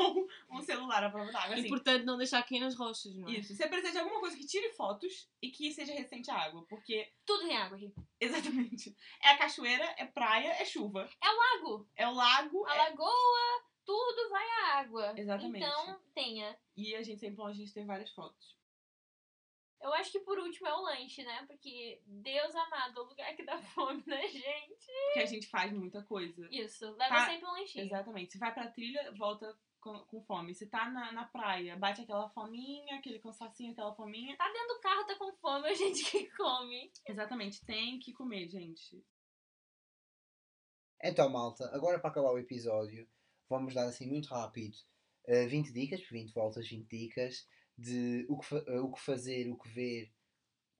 Ou 0.00 0.26
um 0.50 0.62
celular 0.62 1.04
à 1.04 1.10
prova 1.10 1.30
d'água. 1.30 1.54
Assim. 1.54 1.66
Importante 1.66 2.04
não 2.06 2.16
deixar 2.16 2.42
cair 2.44 2.60
nas 2.60 2.74
rochas, 2.74 3.14
não 3.14 3.28
é? 3.28 3.32
Isso. 3.32 3.54
Você 3.54 3.68
precisa 3.68 3.92
de 3.92 3.98
alguma 3.98 4.18
coisa 4.18 4.34
que 4.36 4.46
tire 4.46 4.70
fotos 4.72 5.28
e 5.42 5.50
que 5.50 5.70
seja 5.70 5.92
resistente 5.92 6.30
à 6.30 6.36
água. 6.36 6.64
Porque, 6.66 7.12
Tudo 7.26 7.46
tem 7.46 7.56
água 7.56 7.76
aqui. 7.76 7.92
exatamente, 8.18 8.96
é 9.22 9.28
a 9.32 9.36
cachoeira, 9.38 9.84
é 9.98 10.06
praia, 10.06 10.48
é 10.60 10.64
chuva. 10.64 11.08
Lago, 11.22 11.86
É 11.94 12.08
o 12.08 12.12
lago. 12.12 12.66
a 12.66 12.74
é- 12.74 12.78
lagoa, 12.78 13.62
tudo 13.84 14.30
vai 14.30 14.44
à 14.48 14.78
água. 14.78 15.12
Exatamente. 15.14 15.64
Então 15.64 16.00
tenha. 16.14 16.56
E 16.76 16.94
a 16.94 17.02
gente 17.02 17.20
sempre 17.20 17.38
longe 17.38 17.62
de 17.64 17.72
ter 17.72 17.84
várias 17.84 18.10
fotos. 18.12 18.56
Eu 19.80 19.92
acho 19.94 20.10
que 20.10 20.20
por 20.20 20.38
último 20.38 20.66
é 20.66 20.74
o 20.74 20.82
lanche, 20.82 21.22
né? 21.22 21.44
Porque 21.46 22.02
Deus 22.04 22.54
amado, 22.54 23.00
o 23.00 23.04
lugar 23.08 23.34
que 23.36 23.44
dá 23.44 23.58
fome 23.74 24.02
na 24.06 24.20
gente. 24.26 24.86
Porque 25.06 25.20
a 25.20 25.26
gente 25.26 25.46
faz 25.48 25.72
muita 25.72 26.02
coisa. 26.02 26.48
Isso, 26.50 26.84
leva 26.96 27.14
Tá. 27.14 27.26
sempre 27.26 27.46
um 27.46 27.52
lanchinho. 27.52 27.84
Exatamente. 27.84 28.32
Se 28.32 28.38
vai 28.38 28.52
pra 28.52 28.68
trilha, 28.70 29.12
volta 29.16 29.56
com, 29.80 29.98
com 30.06 30.20
fome. 30.24 30.52
Se 30.54 30.66
tá 30.66 30.90
na, 30.90 31.12
na 31.12 31.24
praia, 31.26 31.76
bate 31.76 32.00
aquela 32.02 32.28
fominha, 32.30 32.96
aquele 32.96 33.20
cansacinho, 33.20 33.72
aquela 33.72 33.94
fominha. 33.94 34.36
Tá 34.36 34.50
dentro 34.52 34.74
do 34.74 34.80
carro, 34.80 35.06
tá 35.06 35.14
com 35.16 35.32
fome, 35.36 35.68
a 35.68 35.74
gente 35.74 36.04
que 36.10 36.26
come. 36.36 36.90
Exatamente. 37.06 37.64
Tem 37.64 37.98
que 38.00 38.12
comer, 38.12 38.48
gente. 38.48 39.04
Então, 41.02 41.28
malta, 41.30 41.64
agora 41.72 42.00
para 42.00 42.10
acabar 42.10 42.32
o 42.32 42.38
episódio, 42.38 43.08
vamos 43.48 43.72
dar 43.74 43.84
assim 43.86 44.08
muito 44.08 44.28
rápido 44.30 44.76
eh, 45.26 45.46
20 45.46 45.72
dicas, 45.72 46.00
20 46.08 46.32
voltas, 46.34 46.68
20 46.68 46.88
dicas 46.88 47.46
de 47.78 48.26
o 48.28 48.38
que, 48.38 48.54
eh, 48.56 48.80
o 48.80 48.90
que 48.92 49.00
fazer, 49.00 49.48
o 49.48 49.56
que 49.56 49.68
ver, 49.68 50.12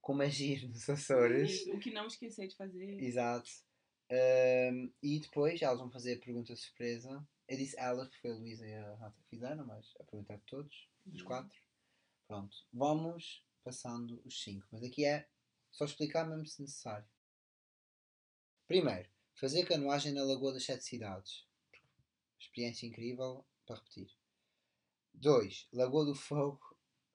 como 0.00 0.23
agir 0.23 0.67
nos 0.69 0.88
Açores. 0.90 1.64
O 1.69 1.78
que 1.78 1.90
não 1.93 2.07
esquecer 2.09 2.49
de 2.49 2.57
fazer. 2.57 3.00
Exato. 3.00 3.49
Ahm, 4.11 4.90
e 5.02 5.21
depois 5.21 5.61
elas 5.62 5.78
vão 5.78 5.90
fazer 5.90 6.14
a 6.14 6.19
pergunta 6.21 6.57
surpresa. 6.57 7.26
Eu 7.47 7.57
disse 7.57 7.78
elas 7.78 8.09
porque 8.09 8.21
foi 8.21 8.31
a 8.33 8.35
Luísa 8.35 8.67
e 8.67 8.75
a 8.75 8.95
Rata 8.97 9.17
que 9.23 9.28
fizeram, 9.28 9.64
mas 9.67 9.95
a 10.00 10.05
pergunta 10.05 10.33
é 10.35 10.37
de 10.37 10.43
todos, 10.45 10.88
dos 11.07 11.21
Uhum. 11.21 11.26
quatro. 11.26 11.59
Pronto, 12.26 12.57
vamos 12.73 13.45
passando 13.64 14.21
os 14.25 14.43
cinco, 14.43 14.67
mas 14.73 14.83
aqui 14.83 15.05
é 15.05 15.28
só 15.71 15.85
explicar 15.85 16.26
mesmo 16.28 16.47
se 16.47 16.61
necessário. 16.62 17.09
Primeiro, 18.67 19.09
fazer 19.35 19.64
canoagem 19.67 20.12
na 20.12 20.25
Lagoa 20.25 20.52
das 20.52 20.64
Sete 20.64 20.85
Cidades. 20.85 21.47
Experiência 22.38 22.87
incrível 22.87 23.47
para 23.67 23.76
repetir. 23.76 24.11
2. 25.14 25.69
Lagoa 25.73 26.05
do 26.05 26.14
Fogo 26.14 26.68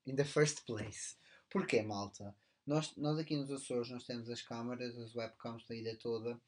in 0.06 0.16
the 0.16 0.26
first 0.26 0.66
place. 0.66 1.16
Porquê, 1.50 1.82
malta? 1.82 2.36
Nós, 2.66 2.96
nós 2.96 3.20
aqui 3.20 3.36
nos 3.36 3.52
Açores 3.52 3.90
nós 3.90 4.06
temos 4.06 4.30
as 4.30 4.42
câmaras, 4.42 4.98
as 4.98 5.14
webcams 5.16 5.66
da 5.68 5.76
ilha 5.76 5.98
toda 5.98 6.40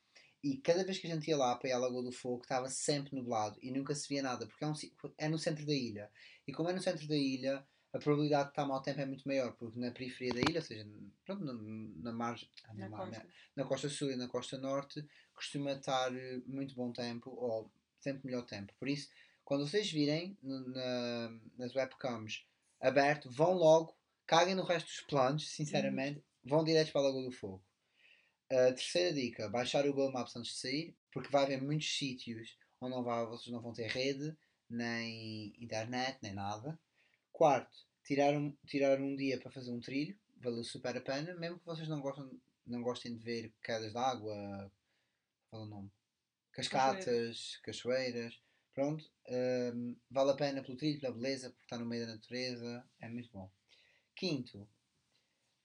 e 0.44 0.58
cada 0.58 0.84
vez 0.84 0.98
que 0.98 1.08
a 1.08 1.14
gente 1.14 1.28
ia 1.28 1.36
lá 1.36 1.56
para 1.56 1.70
ir 1.70 1.74
à 1.74 1.78
Lagoa 1.78 2.04
do 2.04 2.12
Fogo 2.12 2.42
estava 2.44 2.70
sempre 2.70 3.16
nublado 3.16 3.58
e 3.62 3.72
nunca 3.72 3.94
se 3.94 4.08
via 4.08 4.22
nada 4.22 4.48
porque 4.48 4.64
é, 4.64 4.68
um, 4.68 4.74
é 5.18 5.28
no 5.28 5.38
centro 5.38 5.66
da 5.66 5.74
ilha 5.74 6.10
e 6.48 6.54
como 6.54 6.70
é 6.70 6.74
no 6.74 6.82
centro 6.82 7.08
da 7.08 7.18
ilha 7.18 7.66
a 7.92 8.00
probabilidade 8.00 8.46
de 8.46 8.50
estar 8.52 8.66
mau 8.66 8.82
tempo 8.82 9.00
é 9.02 9.06
muito 9.06 9.28
maior 9.28 9.54
porque 9.54 9.80
na 9.80 9.90
periferia 9.90 10.34
da 10.34 10.42
ilha, 10.42 10.60
ou 10.60 10.66
seja, 10.66 10.86
pronto, 11.26 11.44
na, 11.46 11.54
na 11.54 12.12
margem, 12.12 12.50
na, 12.74 12.90
Na 12.90 12.98
costa. 12.98 13.28
na 13.56 13.64
costa 13.64 13.90
sul 13.90 14.12
e 14.12 14.16
na 14.18 14.28
costa 14.28 14.58
norte 14.58 15.06
costuma 15.34 15.72
estar 15.72 16.14
eh, 16.14 16.42
muito 16.46 16.76
bom 16.76 16.92
tempo 16.92 17.30
ou 17.32 17.72
sempre 18.02 18.26
melhor 18.26 18.46
tempo. 18.46 18.74
Por 18.78 18.90
isso, 18.90 19.10
quando 19.46 19.66
vocês 19.66 19.90
virem 19.90 20.38
nas 21.58 21.74
webcams 21.74 22.46
aberto, 22.82 23.30
vão 23.32 23.54
logo, 23.54 23.96
caguem 24.26 24.56
no 24.56 24.64
resto 24.64 24.88
dos 24.88 25.02
planos, 25.02 25.50
sinceramente, 25.50 26.24
vão 26.44 26.64
direto 26.64 26.92
para 26.92 27.02
a 27.02 27.04
Lagoa 27.06 27.24
do 27.24 27.32
Fogo. 27.32 27.64
A 28.52 28.72
terceira 28.74 29.14
dica, 29.14 29.50
baixar 29.50 29.86
o 29.86 29.94
Google 29.94 30.12
Maps 30.12 30.36
antes 30.36 30.54
de 30.54 30.60
sair, 30.60 30.96
porque 31.12 31.30
vai 31.30 31.44
haver 31.44 31.62
muitos 31.62 31.98
sítios 31.98 32.58
onde 32.80 32.96
não 32.96 33.04
vai, 33.04 33.26
vocês 33.26 33.52
não 33.52 33.62
vão 33.62 33.74
ter 33.74 33.88
rede, 33.88 34.36
nem 34.70 35.54
internet, 35.60 36.20
nem 36.22 36.34
nada. 36.34 36.80
Quarto, 37.32 37.76
tirar 38.04 38.34
um, 38.34 38.56
tirar 38.68 39.00
um 39.00 39.16
dia 39.16 39.40
para 39.40 39.52
fazer 39.52 39.72
um 39.72 39.80
trilho, 39.80 40.18
valeu 40.38 40.64
super 40.64 40.96
a 40.96 41.02
pena, 41.02 41.34
mesmo 41.36 41.60
que 41.60 41.66
vocês 41.66 41.88
não, 41.88 42.00
gostam, 42.02 42.30
não 42.66 42.82
gostem 42.82 43.18
de 43.18 43.24
ver 43.24 43.54
quedas 43.64 43.92
de 43.92 43.98
água, 43.98 44.72
qual 45.50 45.64
é 45.64 45.66
o 45.66 45.70
nome? 45.70 45.92
Cascatas, 46.52 47.58
cachoeiras, 47.64 48.40
pronto, 48.76 49.10
hum, 49.74 49.96
vale 50.12 50.32
a 50.32 50.36
pena 50.36 50.62
pelo 50.62 50.78
trilho, 50.78 51.00
pela 51.00 51.16
beleza, 51.16 51.50
por 51.50 51.62
estar 51.62 51.80
no 51.80 51.86
meio 51.86 52.06
da 52.06 52.14
natureza, 52.14 52.86
é 53.00 53.08
muito 53.08 53.32
bom. 53.32 53.50
Quinto, 54.14 54.68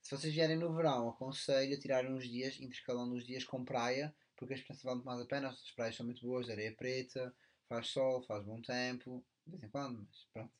se 0.00 0.16
vocês 0.16 0.32
vierem 0.32 0.56
no 0.56 0.74
verão, 0.74 1.08
aconselho 1.08 1.76
a 1.76 1.80
tirar 1.80 2.06
uns 2.06 2.26
dias, 2.26 2.58
intercalando 2.60 3.14
os 3.14 3.26
dias 3.26 3.44
com 3.44 3.64
praia, 3.64 4.14
porque 4.36 4.54
a 4.54 4.56
experiência 4.56 4.86
vale 4.86 4.96
muito 4.96 5.06
mais 5.06 5.20
a 5.20 5.26
pena, 5.26 5.48
as 5.48 5.70
praias 5.72 5.96
são 5.96 6.06
muito 6.06 6.24
boas, 6.24 6.48
areia 6.48 6.72
preta, 6.72 7.34
faz 7.68 7.88
sol, 7.88 8.22
faz 8.22 8.44
bom 8.44 8.62
tempo, 8.62 9.24
de 9.44 9.52
vez 9.52 9.64
em 9.64 9.68
quando, 9.68 10.06
mas 10.08 10.24
pronto. 10.32 10.52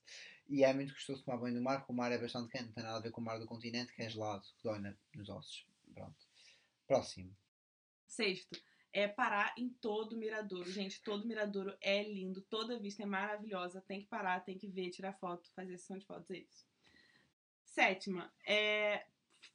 E 0.49 0.64
é 0.64 0.75
muito 0.75 0.92
gostoso 0.92 1.23
tomar 1.23 1.38
banho 1.38 1.54
no 1.54 1.62
mar, 1.62 1.78
porque 1.78 1.92
o 1.92 1.97
mar 1.97 2.11
é 2.11 2.19
bastante 2.19 2.50
quente, 2.50 2.66
não 2.66 2.73
tem 2.73 2.83
nada 2.83 2.99
a 2.99 3.00
ver 3.00 3.12
com 3.12 3.21
o 3.21 3.25
mar 3.25 3.38
do 3.38 3.47
continente, 3.47 3.92
que 3.92 4.02
é 4.02 4.11
gelado, 4.11 4.42
que 4.42 4.64
dói 4.64 4.80
nos 5.14 5.28
ossos. 5.28 5.64
Pronto. 5.95 6.26
Próximo. 6.87 7.37
Sexto, 8.07 8.61
é 8.92 9.06
parar 9.09 9.54
em 9.56 9.68
todo 9.68 10.16
miradouro. 10.16 10.70
Gente, 10.70 11.02
todo 11.02 11.26
miradouro 11.26 11.76
é 11.80 12.02
lindo, 12.02 12.42
toda 12.42 12.78
vista 12.78 13.02
é 13.02 13.06
maravilhosa. 13.06 13.80
Tem 13.80 14.00
que 14.00 14.06
parar, 14.06 14.40
tem 14.40 14.59
que 14.59 14.66
ver, 14.66 14.90
tirar 14.90 15.12
foto, 15.14 15.50
fazer 15.54 15.78
sessão 15.78 15.99
de 15.99 16.06
fotos, 16.06 16.30
é 16.30 16.38
isso. 16.38 16.66
Sétima, 17.64 18.32
é 18.47 19.06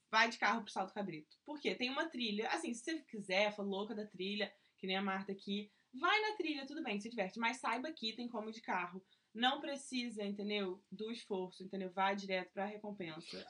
vai 0.09 0.29
de 0.29 0.37
carro 0.37 0.61
pro 0.61 0.71
Salto 0.71 0.93
Cabrito. 0.93 1.37
Por 1.43 1.59
quê? 1.59 1.75
Tem 1.75 1.89
uma 1.89 2.07
trilha, 2.07 2.47
assim, 2.49 2.73
se 2.73 2.83
você 2.83 2.99
quiser, 3.01 3.53
for 3.53 3.65
louca 3.65 3.93
da 3.93 4.05
trilha, 4.05 4.53
que 4.77 4.87
nem 4.87 4.95
a 4.95 5.01
Marta 5.01 5.33
aqui, 5.33 5.69
vai 5.93 6.21
na 6.21 6.37
trilha, 6.37 6.65
tudo 6.65 6.81
bem, 6.81 6.99
se 6.99 7.09
diverte, 7.09 7.39
mas 7.39 7.57
saiba 7.57 7.91
que 7.91 8.13
tem 8.13 8.27
como 8.27 8.49
ir 8.49 8.53
de 8.53 8.61
carro. 8.61 9.03
Não 9.33 9.59
precisa, 9.59 10.23
entendeu? 10.23 10.81
Do 10.89 11.11
esforço, 11.11 11.63
entendeu? 11.63 11.91
Vai 11.91 12.15
direto 12.15 12.53
pra 12.53 12.65
recompensa. 12.65 13.45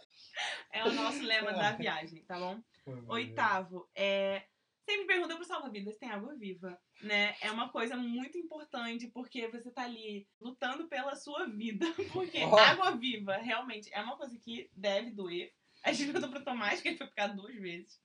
É 0.71 0.83
o 0.83 0.91
nosso 0.91 1.21
lema 1.21 1.53
da 1.53 1.73
viagem, 1.77 2.23
tá 2.23 2.39
bom? 2.39 2.59
Oitavo, 3.07 3.87
é. 3.93 4.47
Sempre 4.85 5.07
pergunta 5.07 5.35
pro 5.35 5.43
salva-vidas 5.45 5.95
se 5.95 5.99
tem 5.99 6.09
água 6.11 6.35
viva, 6.35 6.79
né? 7.01 7.35
É 7.41 7.49
uma 7.51 7.69
coisa 7.69 7.97
muito 7.97 8.37
importante 8.37 9.07
porque 9.07 9.47
você 9.47 9.71
tá 9.71 9.83
ali 9.83 10.27
lutando 10.39 10.87
pela 10.87 11.15
sua 11.15 11.45
vida. 11.47 11.85
Porque 12.13 12.37
Oh. 12.43 12.55
água 12.57 12.91
viva 12.91 13.35
realmente 13.37 13.89
é 13.91 13.99
uma 14.01 14.15
coisa 14.15 14.37
que 14.37 14.69
deve 14.75 15.09
doer. 15.11 15.51
A 15.83 15.91
gente 15.91 16.11
perguntou 16.11 16.29
pro 16.29 16.43
Tomás 16.43 16.81
que 16.81 16.89
ele 16.89 16.97
foi 16.97 17.07
ficar 17.07 17.27
duas 17.27 17.55
vezes. 17.55 17.99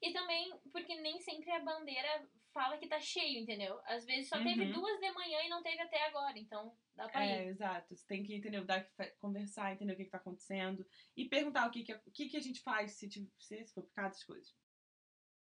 E 0.00 0.12
também 0.12 0.52
porque 0.72 0.94
nem 1.00 1.20
sempre 1.20 1.50
a 1.50 1.60
bandeira 1.60 2.26
fala 2.52 2.76
que 2.78 2.86
tá 2.86 3.00
cheio, 3.00 3.38
entendeu? 3.40 3.78
Às 3.86 4.04
vezes 4.04 4.28
só 4.28 4.38
teve 4.42 4.62
Uhum. 4.64 4.72
duas 4.72 5.00
de 5.00 5.10
manhã 5.12 5.42
e 5.42 5.48
não 5.48 5.62
teve 5.62 5.80
até 5.80 6.06
agora, 6.06 6.38
então 6.38 6.74
dá 6.94 7.08
pra 7.08 7.24
É, 7.24 7.44
ir. 7.44 7.48
exato. 7.48 7.94
Você 7.96 8.06
tem 8.06 8.22
que, 8.22 8.34
entendeu? 8.36 8.64
Dar, 8.64 8.86
conversar, 9.18 9.72
entender 9.72 9.92
o 9.92 9.96
que, 9.96 10.04
que 10.04 10.10
tá 10.10 10.18
acontecendo. 10.18 10.86
E 11.16 11.26
perguntar 11.28 11.66
o 11.66 11.70
que, 11.70 11.82
que, 11.82 11.92
o 11.94 12.10
que, 12.12 12.28
que 12.28 12.36
a 12.36 12.40
gente 12.40 12.60
faz 12.62 12.92
se, 12.92 13.08
se 13.38 13.66
for 13.74 13.82
picado, 13.84 14.08
essas 14.08 14.24
coisas. 14.24 14.54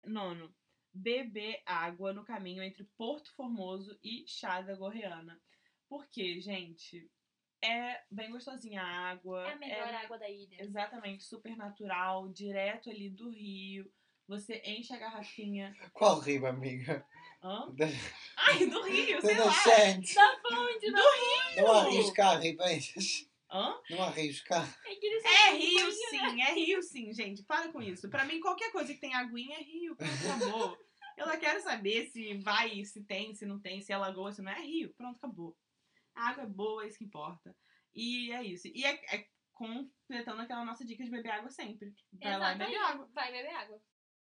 Nono. 0.08 0.54
Beber 0.92 1.62
água 1.64 2.12
no 2.12 2.24
caminho 2.24 2.62
entre 2.62 2.84
Porto 2.96 3.32
Formoso 3.34 3.98
e 4.02 4.24
Chá 4.26 4.60
da 4.62 4.74
Gorreana. 4.74 5.40
Porque, 5.88 6.40
gente, 6.40 7.10
é 7.62 8.00
bem 8.10 8.30
gostosinha 8.30 8.82
a 8.82 9.10
água. 9.10 9.48
É 9.48 9.52
a 9.52 9.56
melhor 9.56 9.94
água 9.94 10.18
da 10.18 10.28
ilha. 10.28 10.62
Exatamente, 10.62 11.24
super 11.24 11.56
natural, 11.56 12.28
direto 12.28 12.90
ali 12.90 13.10
do 13.10 13.30
rio. 13.30 13.90
Você 14.26 14.62
enche 14.64 14.92
a 14.92 14.98
garrafinha. 14.98 15.74
Qual 15.92 16.18
rio, 16.20 16.46
amiga? 16.46 17.04
Hã? 17.42 17.70
Da, 17.72 17.86
Ai, 18.36 18.66
do 18.66 18.82
rio, 18.82 19.20
sei 19.20 19.36
da 19.36 19.44
lá. 19.44 19.50
Da 19.50 19.54
fonte, 19.54 20.90
da 20.92 21.02
Não 21.56 21.72
há 21.72 21.84
rios 21.84 22.10
cá, 22.10 22.36
ribeiras. 22.38 23.28
Hã? 23.50 23.80
Não 23.90 24.02
há 24.02 24.10
rios 24.10 24.40
cá. 24.42 24.62
É, 24.84 25.48
É 25.48 25.56
rio 25.56 25.86
né? 25.86 25.92
sim, 26.10 26.42
é 26.42 26.52
rio 26.54 26.82
sim, 26.82 27.12
gente. 27.14 27.42
Para 27.44 27.72
com 27.72 27.80
isso. 27.80 28.08
Pra 28.10 28.24
mim, 28.24 28.40
qualquer 28.40 28.70
coisa 28.70 28.92
que 28.92 29.00
tem 29.00 29.14
aguinha 29.14 29.56
é 29.58 29.62
rio, 29.62 29.96
pronto, 29.96 30.12
acabou. 30.12 30.78
Eu 31.16 31.26
não 31.26 31.38
quero 31.38 31.60
saber 31.60 32.06
se 32.10 32.34
vai, 32.38 32.84
se 32.84 33.02
tem, 33.04 33.34
se 33.34 33.44
não 33.46 33.58
tem, 33.58 33.80
se 33.80 33.92
é 33.92 33.96
lagoa, 33.96 34.32
se 34.32 34.42
não 34.42 34.52
é, 34.52 34.58
é 34.58 34.62
rio. 34.64 34.94
Pronto, 34.94 35.16
acabou. 35.16 35.56
A 36.14 36.28
água 36.28 36.44
é 36.44 36.46
boa, 36.46 36.84
é 36.84 36.88
isso 36.88 36.98
que 36.98 37.04
importa. 37.04 37.56
E 37.94 38.30
é 38.32 38.42
isso. 38.44 38.68
E 38.68 38.84
é, 38.84 38.92
é 39.14 39.26
completando 39.52 40.42
aquela 40.42 40.64
nossa 40.64 40.84
dica 40.84 41.02
de 41.02 41.10
beber 41.10 41.30
água 41.30 41.50
sempre. 41.50 41.92
Vai 42.12 42.38
lá 42.38 42.52
e 42.52 42.54
Exatamente. 42.54 42.70
bebe 42.70 42.76
água. 42.84 43.10
Vai 43.12 43.32
beber 43.32 43.54
água. 43.54 43.82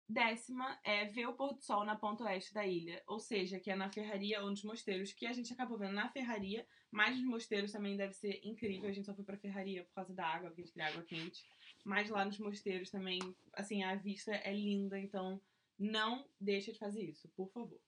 Décima 0.08 0.78
é 0.84 1.06
ver 1.06 1.28
o 1.28 1.34
pôr 1.34 1.54
do 1.54 1.62
sol 1.62 1.86
na 1.86 1.96
ponta 1.96 2.26
oeste 2.26 2.54
da 2.54 2.66
ilha, 2.66 3.02
ou 3.08 3.20
seja, 3.20 3.60
que 3.60 3.72
é 3.72 3.76
na 3.76 3.90
ferraria 3.90 4.42
ou 4.42 4.50
nos 4.50 4.64
mosteiros, 4.64 5.14
que 5.14 5.26
a 5.26 5.32
gente 5.32 5.54
acabou 5.54 5.78
vendo 5.78 5.94
na 5.94 6.10
ferraria, 6.10 6.68
mas 6.92 7.16
nos 7.16 7.26
mosteiros 7.26 7.72
também 7.72 7.96
deve 7.96 8.14
ser 8.14 8.42
incrível. 8.44 8.90
A 8.90 8.92
gente 8.92 9.06
só 9.06 9.16
foi 9.16 9.24
pra 9.24 9.38
ferraria 9.38 9.86
por 9.86 9.94
causa 9.94 10.14
da 10.14 10.26
água, 10.26 10.50
porque 10.50 10.62
a 10.62 10.66
gente 10.66 10.74
queria 10.74 10.90
água 10.90 11.04
quente. 11.04 11.44
Mas 11.86 12.10
lá 12.10 12.26
nos 12.26 12.38
mosteiros 12.40 12.90
também, 12.90 13.20
assim, 13.54 13.84
a 13.84 13.96
vista 13.96 14.34
é 14.36 14.54
linda, 14.54 15.00
então 15.00 15.42
não 15.80 16.28
deixa 16.40 16.72
de 16.72 16.78
fazer 16.78 17.04
isso, 17.04 17.30
por 17.30 17.50
favor. 17.52 17.80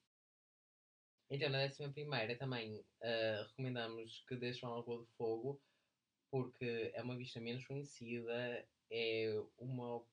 Então, 1.30 1.50
na 1.50 1.60
décima 1.60 1.92
primeira 1.92 2.38
também 2.38 2.84
ah, 3.02 3.46
recomendamos 3.50 4.24
que 4.28 4.36
deixem 4.36 4.68
a 4.68 4.72
Lagoa 4.72 5.00
do 5.00 5.08
Fogo, 5.18 5.62
porque 6.32 6.92
é 6.94 7.02
uma 7.02 7.18
vista 7.18 7.40
menos 7.40 7.66
conhecida, 7.66 8.68
é 8.90 9.44
uma 9.58 10.04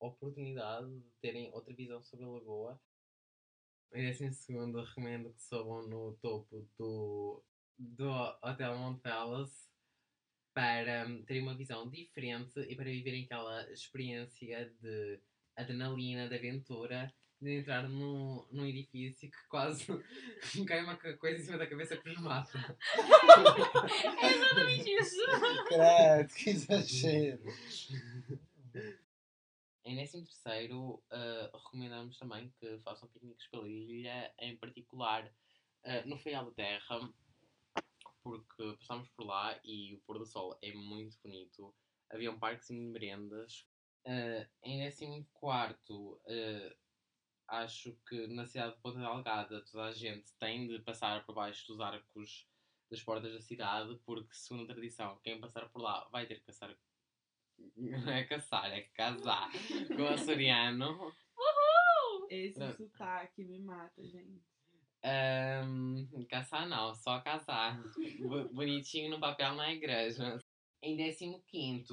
oportunidade 0.00 0.88
de 0.88 1.10
terem 1.20 1.50
outra 1.52 1.74
visão 1.74 2.02
sobre 2.02 2.24
a 2.24 2.28
lagoa. 2.28 2.80
Em 3.94 4.02
décima 4.06 4.32
segunda 4.32 4.84
recomendo 4.84 5.32
que 5.32 5.42
subam 5.42 5.86
no 5.88 6.16
topo 6.20 6.68
do, 6.78 7.42
do 7.78 8.10
Hotel 8.42 8.76
Mont 8.76 9.00
Palace 9.00 9.66
para 10.52 11.06
hum, 11.06 11.22
terem 11.24 11.42
uma 11.42 11.56
visão 11.56 11.88
diferente 11.88 12.58
e 12.60 12.74
para 12.74 12.84
viverem 12.86 13.24
aquela 13.24 13.70
experiência 13.72 14.70
de 14.80 15.20
adrenalina, 15.54 16.28
de 16.28 16.34
aventura, 16.34 17.14
de 17.40 17.58
entrar 17.60 17.88
num, 17.88 18.46
num 18.50 18.64
edifício 18.66 19.30
que 19.30 19.48
quase 19.48 19.86
cai 20.66 20.82
uma 20.82 20.96
co- 20.96 21.16
coisa 21.18 21.40
em 21.40 21.44
cima 21.44 21.58
da 21.58 21.66
cabeça 21.66 21.96
que 21.96 22.08
nos 22.08 22.20
mata. 22.20 22.58
É 24.22 24.34
exatamente 24.34 24.90
isso. 24.90 25.20
Credo, 25.68 26.34
que 26.34 26.50
exagero. 26.50 27.44
Em 29.86 29.94
décimo 29.94 30.24
terceiro, 30.24 31.00
ah, 31.12 31.48
recomendamos 31.54 32.18
também 32.18 32.52
que 32.58 32.76
façam 32.80 33.08
piqueniques 33.08 33.46
pela 33.46 33.68
ilha, 33.68 34.34
em 34.40 34.56
particular 34.56 35.32
ah, 35.84 36.04
no 36.04 36.18
Faial 36.18 36.46
da 36.46 36.50
Terra, 36.50 37.14
porque 38.20 38.76
passámos 38.80 39.08
por 39.10 39.24
lá 39.24 39.60
e 39.62 39.94
o 39.94 40.00
pôr 40.00 40.18
do 40.18 40.26
sol 40.26 40.58
é 40.60 40.72
muito 40.74 41.16
bonito. 41.22 41.72
Havia 42.10 42.32
um 42.32 42.38
parque 42.38 42.66
de 42.66 42.72
merendas. 42.72 43.64
Ah, 44.04 44.48
em 44.64 44.78
décimo 44.80 45.24
quarto, 45.32 46.20
ah, 46.26 46.76
acho 47.62 47.96
que 48.08 48.26
na 48.26 48.44
cidade 48.44 48.74
de 48.74 48.82
Ponta 48.82 48.98
Delgada 48.98 49.64
toda 49.66 49.84
a 49.84 49.92
gente 49.92 50.34
tem 50.36 50.66
de 50.66 50.80
passar 50.80 51.24
por 51.24 51.36
baixo 51.36 51.64
dos 51.68 51.80
arcos 51.80 52.48
das 52.90 53.00
portas 53.04 53.32
da 53.32 53.40
cidade, 53.40 53.96
porque 54.04 54.34
segundo 54.34 54.64
a 54.64 54.74
tradição, 54.74 55.20
quem 55.22 55.40
passar 55.40 55.68
por 55.68 55.80
lá 55.80 56.08
vai 56.08 56.26
ter 56.26 56.40
que 56.40 56.46
caçar 56.46 56.76
não 57.76 58.12
é 58.12 58.24
caçar, 58.24 58.72
é 58.72 58.82
casar 58.94 59.50
com 59.88 60.02
o 60.02 60.08
açoriano. 60.08 61.12
Esse 62.28 62.58
Não. 62.58 62.72
sotaque 62.72 63.44
me 63.44 63.60
mata, 63.60 64.02
gente. 64.04 64.42
Ahm, 65.02 66.08
caçar 66.28 66.68
não, 66.68 66.94
só 66.94 67.20
casar. 67.20 67.80
Bonitinho 68.52 69.10
no 69.10 69.20
papel 69.20 69.54
na 69.54 69.72
igreja. 69.72 70.38
Em 70.82 70.96
15, 70.96 71.86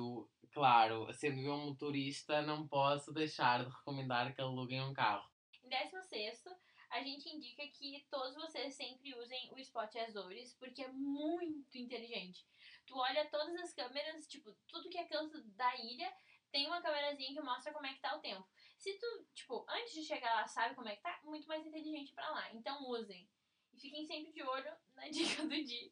claro, 0.51 1.11
sendo 1.13 1.39
eu 1.41 1.53
um 1.53 1.65
motorista, 1.67 2.41
não 2.41 2.67
posso 2.67 3.13
deixar 3.13 3.63
de 3.63 3.69
recomendar 3.69 4.33
que 4.33 4.41
aluguem 4.41 4.81
um 4.81 4.93
carro. 4.93 5.27
Em 5.63 5.69
16, 5.69 6.43
a 6.89 7.01
gente 7.01 7.29
indica 7.29 7.65
que 7.67 8.05
todos 8.09 8.35
vocês 8.35 8.75
sempre 8.75 9.15
usem 9.15 9.49
o 9.51 9.59
Spot 9.59 9.95
Azores, 9.95 10.55
porque 10.59 10.83
é 10.83 10.91
muito 10.91 11.77
inteligente. 11.77 12.45
Tu 12.85 12.97
olha 12.97 13.29
todas 13.29 13.55
as 13.61 13.73
câmeras, 13.73 14.27
tipo, 14.27 14.53
tudo 14.67 14.89
que 14.89 14.97
é 14.97 15.05
canto 15.05 15.41
da 15.41 15.75
ilha 15.77 16.13
tem 16.51 16.67
uma 16.67 16.81
câmerazinha 16.81 17.33
que 17.33 17.41
mostra 17.41 17.73
como 17.73 17.87
é 17.87 17.93
que 17.93 18.01
tá 18.01 18.15
o 18.15 18.21
tempo. 18.21 18.47
Se 18.77 18.93
tu, 18.99 19.27
tipo, 19.33 19.65
antes 19.67 19.93
de 19.93 20.03
chegar 20.03 20.35
lá 20.35 20.47
sabe 20.47 20.75
como 20.75 20.87
é 20.87 20.95
que 20.95 21.01
tá, 21.01 21.19
muito 21.23 21.47
mais 21.47 21.65
inteligente 21.65 22.13
pra 22.13 22.29
lá. 22.29 22.53
Então 22.53 22.87
usem. 22.89 23.27
E 23.73 23.79
fiquem 23.79 24.05
sempre 24.05 24.31
de 24.31 24.43
olho 24.43 24.71
na 24.93 25.07
dica 25.09 25.43
do 25.43 25.63
Di, 25.63 25.91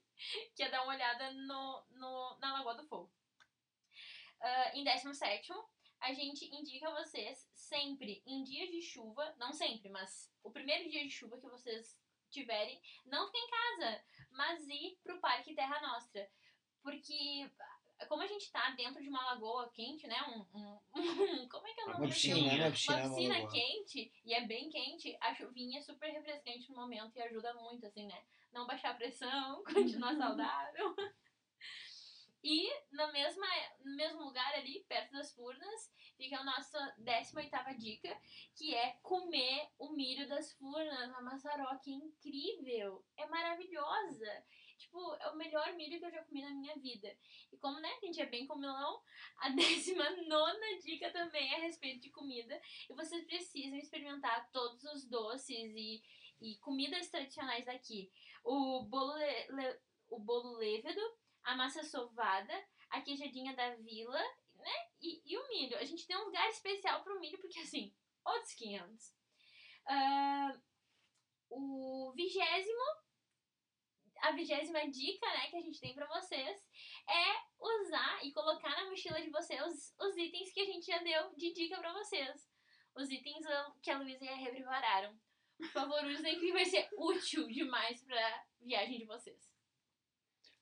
que 0.56 0.64
é 0.64 0.70
dar 0.70 0.84
uma 0.84 0.94
olhada 0.94 1.32
no, 1.32 1.84
no, 1.92 2.38
na 2.40 2.54
Lagoa 2.54 2.76
do 2.76 2.88
Fogo. 2.88 3.12
Ah, 4.40 4.72
em 4.76 4.84
17, 4.84 5.52
a 6.00 6.14
gente 6.14 6.46
indica 6.54 6.90
a 6.90 7.04
vocês 7.04 7.50
sempre 7.56 8.22
em 8.26 8.44
dias 8.44 8.70
de 8.70 8.82
chuva, 8.82 9.36
não 9.38 9.54
sempre, 9.54 9.90
mas 9.90 10.32
o 10.44 10.52
primeiro 10.52 10.90
dia 10.90 11.04
de 11.04 11.12
chuva 11.12 11.40
que 11.40 11.48
vocês 11.48 12.00
tiverem, 12.30 12.82
não 13.06 13.28
fiquem 13.28 13.46
em 13.46 13.50
casa, 13.50 14.04
mas 14.32 14.68
ir 14.68 15.00
pro 15.04 15.20
Parque 15.20 15.54
Terra 15.54 15.80
Nostra. 15.82 16.30
Porque 16.84 17.50
como 18.08 18.24
a 18.24 18.28
gente 18.28 18.52
tá 18.52 18.72
dentro 18.72 19.02
de 19.02 19.08
uma 19.10 19.24
lagoa 19.26 19.70
quente, 19.72 20.08
né? 20.08 20.18
Um, 20.24 20.58
um- 20.58 20.80
um- 20.94 20.94
como 21.50 21.68
é 21.68 21.74
que 21.74 21.82
é 21.82 21.84
o 21.84 21.88
nome 21.90 22.00
Uma 22.06 22.08
piscina, 22.08 22.36
uma 22.66 22.72
piscina, 22.72 22.96
uma 22.96 23.06
uma 23.06 23.16
piscina 23.16 23.36
lagoa. 23.36 23.52
quente 23.52 24.12
e 24.26 24.34
é 24.34 24.42
bem 24.48 24.70
quente, 24.70 25.18
a 25.22 25.34
chuvinha 25.36 25.80
é 25.80 25.82
super 25.82 26.10
refrescante 26.12 26.70
no 26.70 26.76
momento 26.76 27.16
e 27.16 27.22
ajuda 27.22 27.54
muito, 27.54 27.86
assim, 27.86 28.08
né? 28.08 28.24
Não 28.52 28.66
baixar 28.66 28.92
a 28.92 28.96
pressão, 28.96 29.64
continuar 30.00 30.16
saudável. 30.16 30.96
E 32.44 32.68
na 32.92 33.12
mesma, 33.12 33.46
no 33.86 33.96
mesmo 33.96 34.24
lugar 34.24 34.52
ali, 34.56 34.84
perto 34.90 35.12
das 35.12 35.32
furnas, 35.32 35.94
fica 36.18 36.40
a 36.40 36.44
nossa 36.44 36.96
18ª 36.98 37.78
dica, 37.78 38.20
que 38.56 38.74
é 38.74 38.94
comer 39.04 39.70
o 39.78 39.92
milho 39.92 40.28
das 40.28 40.52
furnas, 40.54 41.14
a 41.14 41.22
maçaroca, 41.22 41.82
é 41.88 41.92
incrível, 41.92 43.06
é 43.16 43.28
maravilhosa. 43.28 44.44
Tipo, 44.82 45.14
é 45.16 45.30
o 45.30 45.36
melhor 45.36 45.74
milho 45.74 46.00
que 46.00 46.06
eu 46.06 46.12
já 46.12 46.24
comi 46.24 46.42
na 46.42 46.50
minha 46.50 46.76
vida. 46.76 47.16
E 47.52 47.58
como, 47.58 47.80
né, 47.80 47.90
a 48.02 48.06
gente 48.06 48.20
é 48.20 48.26
bem 48.26 48.48
comilão, 48.48 49.02
a 49.38 49.50
19 49.54 50.80
dica 50.84 51.12
também 51.12 51.54
é 51.54 51.58
a 51.58 51.62
respeito 51.62 52.02
de 52.02 52.10
comida. 52.10 52.60
E 52.90 52.94
vocês 52.94 53.24
precisam 53.26 53.78
experimentar 53.78 54.50
todos 54.52 54.84
os 54.86 55.06
doces 55.08 55.72
e, 55.76 56.04
e 56.42 56.58
comidas 56.58 57.10
tradicionais 57.10 57.66
daqui. 57.66 58.12
O 58.44 58.84
bolo, 58.84 59.16
le- 59.18 59.48
le- 59.52 59.80
o 60.10 60.20
bolo 60.20 60.58
levedo, 60.58 61.02
a 61.44 61.56
massa 61.56 61.84
sovada, 61.84 62.54
a 62.90 63.02
queijadinha 63.02 63.56
da 63.56 63.76
vila, 63.76 64.20
né? 64.56 64.74
E, 65.02 65.22
e 65.26 65.38
o 65.38 65.48
milho. 65.50 65.78
A 65.78 65.84
gente 65.84 66.06
tem 66.08 66.18
um 66.18 66.26
lugar 66.26 66.48
especial 66.50 67.04
pro 67.04 67.20
milho, 67.20 67.38
porque 67.40 67.60
assim, 67.60 67.94
outros 68.26 68.54
500. 68.56 69.14
Ah, 69.88 70.60
o 71.50 72.12
vigésimo, 72.16 72.86
a 74.32 74.36
vigésima 74.36 74.90
dica, 74.90 75.26
né, 75.28 75.48
que 75.50 75.58
a 75.58 75.62
gente 75.62 75.80
tem 75.80 75.94
pra 75.94 76.08
vocês 76.08 76.64
é 77.08 77.42
usar 77.60 78.26
e 78.26 78.32
colocar 78.34 78.70
na 78.70 78.90
mochila 78.90 79.22
de 79.22 79.30
vocês 79.30 79.62
os, 79.62 79.94
os 80.00 80.18
itens 80.18 80.52
que 80.54 80.62
a 80.62 80.66
gente 80.66 80.86
já 80.86 80.98
deu 81.00 81.36
de 81.36 81.54
dica 81.54 81.78
pra 81.80 81.94
vocês. 81.94 82.50
Os 82.96 83.10
itens 83.10 83.46
que 83.82 83.90
a 83.92 83.98
Luísa 83.98 84.26
e 84.26 84.30
a 84.30 84.36
Rê 84.36 84.52
prepararam. 84.52 85.18
Por 85.58 85.68
favor, 85.70 86.04
usem 86.06 86.40
que 86.40 86.52
vai 86.52 86.66
ser 86.66 86.90
útil 86.98 87.48
demais 87.48 88.04
pra 88.04 88.46
viagem 88.60 88.98
de 89.00 89.06
vocês. 89.06 89.50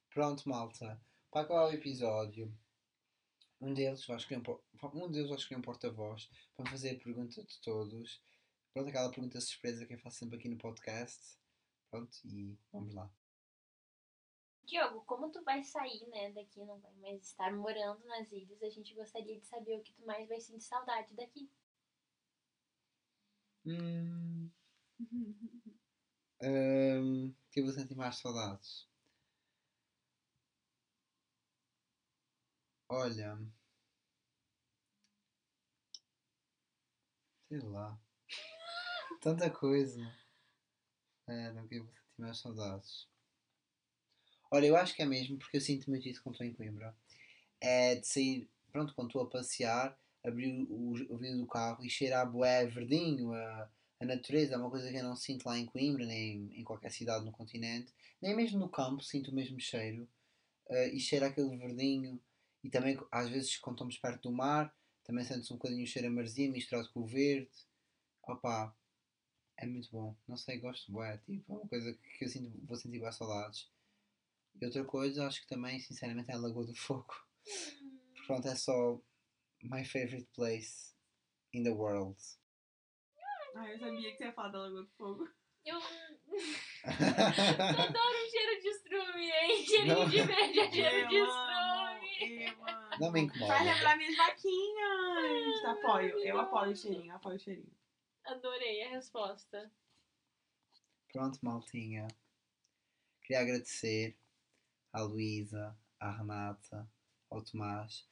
Pronto, 0.10 0.48
malta. 0.48 1.02
Para 1.32 1.42
acabar 1.42 1.68
o 1.70 1.74
episódio, 1.74 2.54
um 3.62 3.74
deles 3.74 4.06
vai 4.06 4.18
escolher 4.18 4.40
um, 4.40 4.44
por- 4.44 4.64
um 4.94 5.10
deles 5.12 5.30
vai 5.30 5.38
escolher 5.38 5.60
um 5.60 5.64
porta-voz 5.64 6.30
para 6.56 6.70
fazer 6.70 6.92
a 6.96 7.00
pergunta 7.04 7.44
de 7.44 7.62
todos. 7.62 8.22
Pronto, 8.74 8.90
aquela 8.90 9.10
pergunta 9.10 9.40
surpresa 9.42 9.86
que 9.86 9.94
eu 9.94 10.00
faço 10.00 10.18
sempre 10.18 10.38
aqui 10.38 10.50
no 10.50 10.58
podcast. 10.58 11.38
Pronto, 11.90 12.16
e 12.26 12.58
vamos 12.72 12.94
lá. 12.94 13.10
Diogo, 14.70 15.04
como 15.06 15.32
tu 15.32 15.44
vai 15.44 15.64
sair, 15.64 16.08
né, 16.10 16.32
daqui, 16.32 16.64
não 16.64 16.80
vai 16.80 16.94
mais 16.98 17.24
estar 17.24 17.52
morando 17.56 18.06
nas 18.06 18.32
ilhas, 18.32 18.62
a 18.62 18.70
gente 18.70 18.94
gostaria 18.94 19.40
de 19.40 19.46
saber 19.48 19.80
o 19.80 19.84
que 19.84 19.94
tu 19.94 20.06
mais 20.06 20.28
vai 20.30 20.40
sentir 20.40 20.66
saudade 20.66 21.16
daqui. 21.16 21.50
Hum, 23.66 24.52
hum, 26.42 27.34
que 27.52 27.60
eu 27.60 27.66
vou 27.66 27.74
sentir 27.74 27.96
mais 27.96 28.18
saudades. 28.18 28.88
Olha. 32.88 33.38
Sei 37.48 37.60
lá. 37.60 38.00
Tanta 39.22 39.50
coisa. 39.50 40.00
É, 41.28 41.52
não 41.54 41.68
que 41.68 41.76
eu 41.76 41.86
vou 41.86 41.94
sentir 41.94 42.20
mais 42.22 42.38
saudades. 42.40 43.08
Olha, 44.52 44.66
eu 44.68 44.76
acho 44.76 44.96
que 44.96 45.02
é 45.02 45.06
mesmo, 45.06 45.38
porque 45.38 45.58
eu 45.58 45.62
sinto 45.62 45.90
muito 45.90 46.08
isso 46.08 46.22
quando 46.24 46.36
estou 46.36 46.48
em 46.48 46.54
Coimbra. 46.54 46.96
É 47.62 47.96
de 47.96 48.08
sair, 48.08 48.50
pronto, 48.72 48.94
quando 48.96 49.10
estou 49.10 49.24
a 49.24 49.30
passear, 49.30 49.98
abrir 50.26 50.66
o, 50.70 50.92
o 51.14 51.18
vidro 51.18 51.40
do 51.40 51.48
carro 51.48 51.86
e 51.86 51.90
cheirar 51.90 52.22
a 52.24 52.26
bué 52.26 52.68
verdinho, 52.68 53.34
a, 53.34 53.70
a 54.02 54.06
natureza, 54.06 54.56
é 54.56 54.58
uma 54.58 54.70
coisa 54.70 54.90
que 54.92 54.98
eu 54.98 55.04
não 55.04 55.16
sinto 55.16 55.46
lá 55.48 55.58
em 55.58 55.66
Coimbra, 55.66 56.06
nem 56.06 56.50
em 56.60 56.64
qualquer 56.64 56.92
cidade 56.92 57.26
no 57.26 57.32
continente, 57.32 57.94
nem 58.22 58.36
mesmo 58.36 58.60
no 58.60 58.70
campo 58.70 59.04
sinto 59.04 59.32
o 59.32 59.36
mesmo 59.36 59.60
cheiro. 59.60 60.08
eh, 60.70 60.90
e 60.96 61.00
cheira 61.00 61.28
aquele 61.28 61.56
verdinho. 61.58 62.22
E 62.64 62.70
também, 62.70 62.98
às 63.12 63.30
vezes, 63.30 63.58
quando 63.58 63.78
estamos 63.78 63.98
perto 63.98 64.30
do 64.30 64.36
mar, 64.36 64.74
também 65.04 65.26
sente-se 65.26 65.54
um 65.54 65.58
bocadinho 65.58 65.84
o 65.84 65.88
cheiro 65.88 66.08
a 66.10 66.12
maresia 66.12 66.52
misturado 66.52 66.90
com 66.94 67.02
o 67.02 67.08
verde. 67.08 67.50
Opa, 68.24 68.76
é 69.58 69.66
muito 69.68 69.90
bom. 69.92 70.16
Não 70.28 70.38
sei, 70.38 70.60
gosto 70.60 70.92
bué, 70.92 71.18
tipo, 71.20 71.54
é 71.54 71.58
uma 71.58 71.68
coisa 71.70 71.94
que 72.18 72.26
eu 72.26 72.30
sinto, 72.30 72.52
vou 72.66 72.78
sentir 72.78 73.00
bué 73.00 73.12
saudades. 73.12 73.70
E 74.62 74.66
outra 74.66 74.84
coisa, 74.84 75.26
acho 75.28 75.42
que 75.42 75.48
também, 75.48 75.80
sinceramente, 75.80 76.30
é 76.32 76.34
a 76.34 76.38
Lagoa 76.38 76.66
do 76.66 76.76
Fogo. 76.76 77.14
Pronto, 78.28 78.48
é 78.48 78.56
só 78.56 79.00
my 79.64 79.84
favorite 79.86 80.28
place 80.34 80.94
in 81.54 81.64
the 81.64 81.72
world. 81.72 82.18
Ai, 83.56 83.74
eu 83.74 83.80
sabia 83.80 84.12
que 84.12 84.18
você 84.18 84.26
ia 84.26 84.34
falar 84.34 84.50
da 84.50 84.60
Lagoa 84.60 84.84
do 84.84 84.90
Fogo. 84.92 85.30
Eu 85.66 85.78
adoro 86.84 88.18
um 88.26 88.30
cheiro 88.30 88.62
de 88.62 88.68
estrume, 88.70 89.32
hein? 89.32 89.66
Cheirinho 89.68 89.96
Não. 90.00 90.10
de 90.10 90.22
verde 90.24 90.60
é 90.60 90.72
cheiro 90.72 91.08
de 91.08 91.16
Eu 91.16 91.26
estrume. 91.26 92.46
amo. 92.48 93.00
Não 93.00 93.12
me 93.12 93.22
incomoda. 93.22 93.54
Vai 93.54 93.66
lembrar 93.66 93.98
minhas 93.98 94.16
vaquinhas. 94.18 95.66
Apoio, 95.66 96.18
eu 96.20 96.40
apoio 96.40 96.72
o 96.72 96.76
cheirinho, 96.76 97.14
apoio 97.16 97.36
o 97.36 97.40
cheirinho. 97.40 97.72
Adorei 98.26 98.84
a 98.84 98.90
resposta. 98.90 99.72
Pronto, 101.12 101.40
maltinha. 101.42 102.08
Queria 103.24 103.42
agradecer 103.42 104.18
à 104.94 105.02
Luísa, 105.02 105.78
à 106.00 106.12
Renata, 106.12 106.90
ao 107.30 107.42
Tomás, 107.42 108.06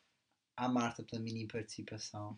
à 0.56 0.68
Marta 0.68 1.04
pela 1.04 1.22
mini 1.22 1.48
participação 1.48 2.38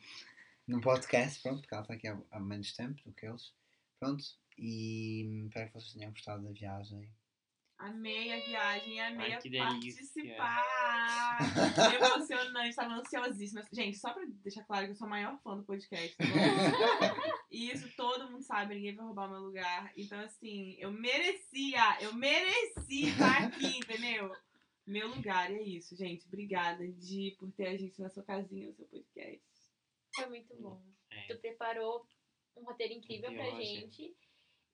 no 0.68 0.80
podcast, 0.82 1.42
pronto, 1.42 1.62
porque 1.62 1.74
ela 1.74 1.82
está 1.82 1.94
aqui 1.96 2.08
há, 2.08 2.22
há 2.32 2.40
menos 2.40 2.74
tempo 2.74 3.02
do 3.04 3.12
que 3.14 3.26
eles. 3.26 3.52
Pronto, 4.00 4.24
e 4.58 5.46
espero 5.48 5.68
que 5.68 5.74
vocês 5.74 5.94
tenham 5.94 6.12
gostado 6.12 6.44
da 6.44 6.52
viagem. 6.52 7.10
Amei 7.80 8.34
a 8.34 8.46
viagem, 8.46 9.00
amei 9.00 9.34
Ai, 9.34 9.42
participar. 9.58 11.40
Emocionante, 11.96 12.76
tava 12.76 12.96
ansiosíssima. 12.96 13.64
Gente, 13.72 13.98
só 13.98 14.12
pra 14.14 14.26
deixar 14.26 14.66
claro 14.66 14.86
que 14.86 14.92
eu 14.92 14.96
sou 14.96 15.08
a 15.08 15.10
maior 15.10 15.40
fã 15.42 15.56
do 15.56 15.64
podcast, 15.64 16.14
tá? 16.18 16.26
E 17.50 17.72
isso 17.72 17.90
todo 17.96 18.30
mundo 18.30 18.44
sabe, 18.44 18.76
ninguém 18.76 18.94
vai 18.94 19.06
roubar 19.06 19.30
meu 19.30 19.40
lugar. 19.40 19.94
Então, 19.96 20.20
assim, 20.20 20.76
eu 20.78 20.92
merecia, 20.92 22.02
eu 22.02 22.14
mereci 22.14 23.08
estar 23.08 23.46
aqui, 23.46 23.78
entendeu? 23.80 24.36
Meu 24.86 25.08
lugar, 25.08 25.50
e 25.50 25.56
é 25.56 25.64
isso, 25.64 25.96
gente. 25.96 26.28
Obrigada, 26.28 26.86
Di, 26.86 27.38
por 27.40 27.50
ter 27.54 27.68
a 27.68 27.78
gente 27.78 28.02
na 28.02 28.10
sua 28.10 28.24
casinha, 28.24 28.68
no 28.68 28.74
seu 28.74 28.88
podcast. 28.88 29.42
Foi 30.16 30.26
muito 30.26 30.54
bom. 30.58 30.82
É. 31.12 31.28
Tu 31.28 31.40
preparou 31.40 32.06
um 32.58 32.64
roteiro 32.66 32.94
incrível 32.94 33.32
pra 33.32 33.44
Viagem. 33.44 33.82
gente. 33.82 34.16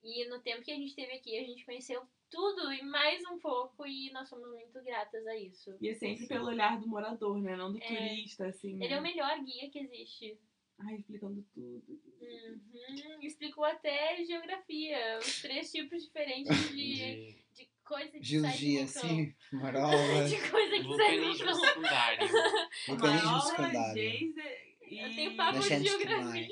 E 0.06 0.26
no 0.30 0.40
tempo 0.40 0.62
que 0.62 0.72
a 0.72 0.76
gente 0.76 0.94
teve 0.96 1.14
aqui, 1.14 1.36
a 1.38 1.44
gente 1.44 1.66
conheceu 1.66 2.02
tudo 2.30 2.72
e 2.72 2.84
mais 2.84 3.22
um 3.32 3.40
pouco. 3.40 3.86
E 3.88 4.12
nós 4.12 4.30
somos 4.30 4.48
muito 4.52 4.80
gratas 4.84 5.26
a 5.26 5.36
isso. 5.36 5.76
E 5.82 5.90
é 5.90 5.96
sempre 5.96 6.28
pelo 6.28 6.46
olhar 6.48 6.80
do 6.80 6.88
morador, 6.88 7.42
né? 7.42 7.56
Não 7.56 7.72
do 7.74 7.82
É. 7.82 7.88
turista, 7.88 8.46
assim. 8.48 8.76
Ele 8.84 8.94
é 8.94 9.00
o 9.00 9.02
né? 9.02 9.10
melhor 9.10 9.44
guia 9.44 9.70
que 9.72 9.80
existe. 9.80 10.38
Ai, 10.78 10.96
explicando 10.98 11.42
tudo. 11.54 11.82
Uhum. 12.22 13.22
Explicou 13.22 13.64
até 13.64 14.24
geografia, 14.26 15.18
os 15.20 15.42
três 15.42 15.72
tipos 15.72 16.04
diferentes 16.04 16.56
de, 16.70 16.76
De 16.76 17.46
de 17.56 17.70
coisa 17.84 18.12
que 18.12 18.24
Geologia, 18.24 18.86
sai 18.86 19.02
do 19.02 19.08
vulcão. 19.08 19.26
sim, 19.26 19.36
marola, 19.58 20.28
De 20.30 20.50
coisa 20.52 20.76
que 20.84 20.96
sai 20.98 21.20
vulcão. 21.22 21.54
secundário. 21.56 22.28
vulcanismo 22.88 23.26
Marola, 23.32 23.42
secundário. 23.50 24.04
e... 24.04 25.00
Eu 25.00 25.16
tenho 25.16 25.36
papo 25.38 25.60
de 25.60 25.80
geografia. 25.88 26.48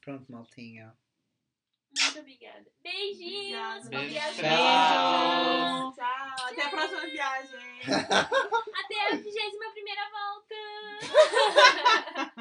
Pronto, 0.00 0.30
maltinha. 0.32 0.96
Muito 2.00 2.18
obrigada. 2.18 2.66
Beijinhos. 2.82 3.86
Obrigada. 3.86 4.30
Obrigada. 4.32 4.32
Tchau. 4.34 5.92
Tchau. 5.94 6.46
Até 6.46 6.62
a 6.62 6.68
próxima 6.68 7.00
viagem. 7.02 7.80
Até 7.82 9.06
a 9.06 9.16
21 9.16 9.72
primeira 9.72 10.10
volta. 10.10 10.54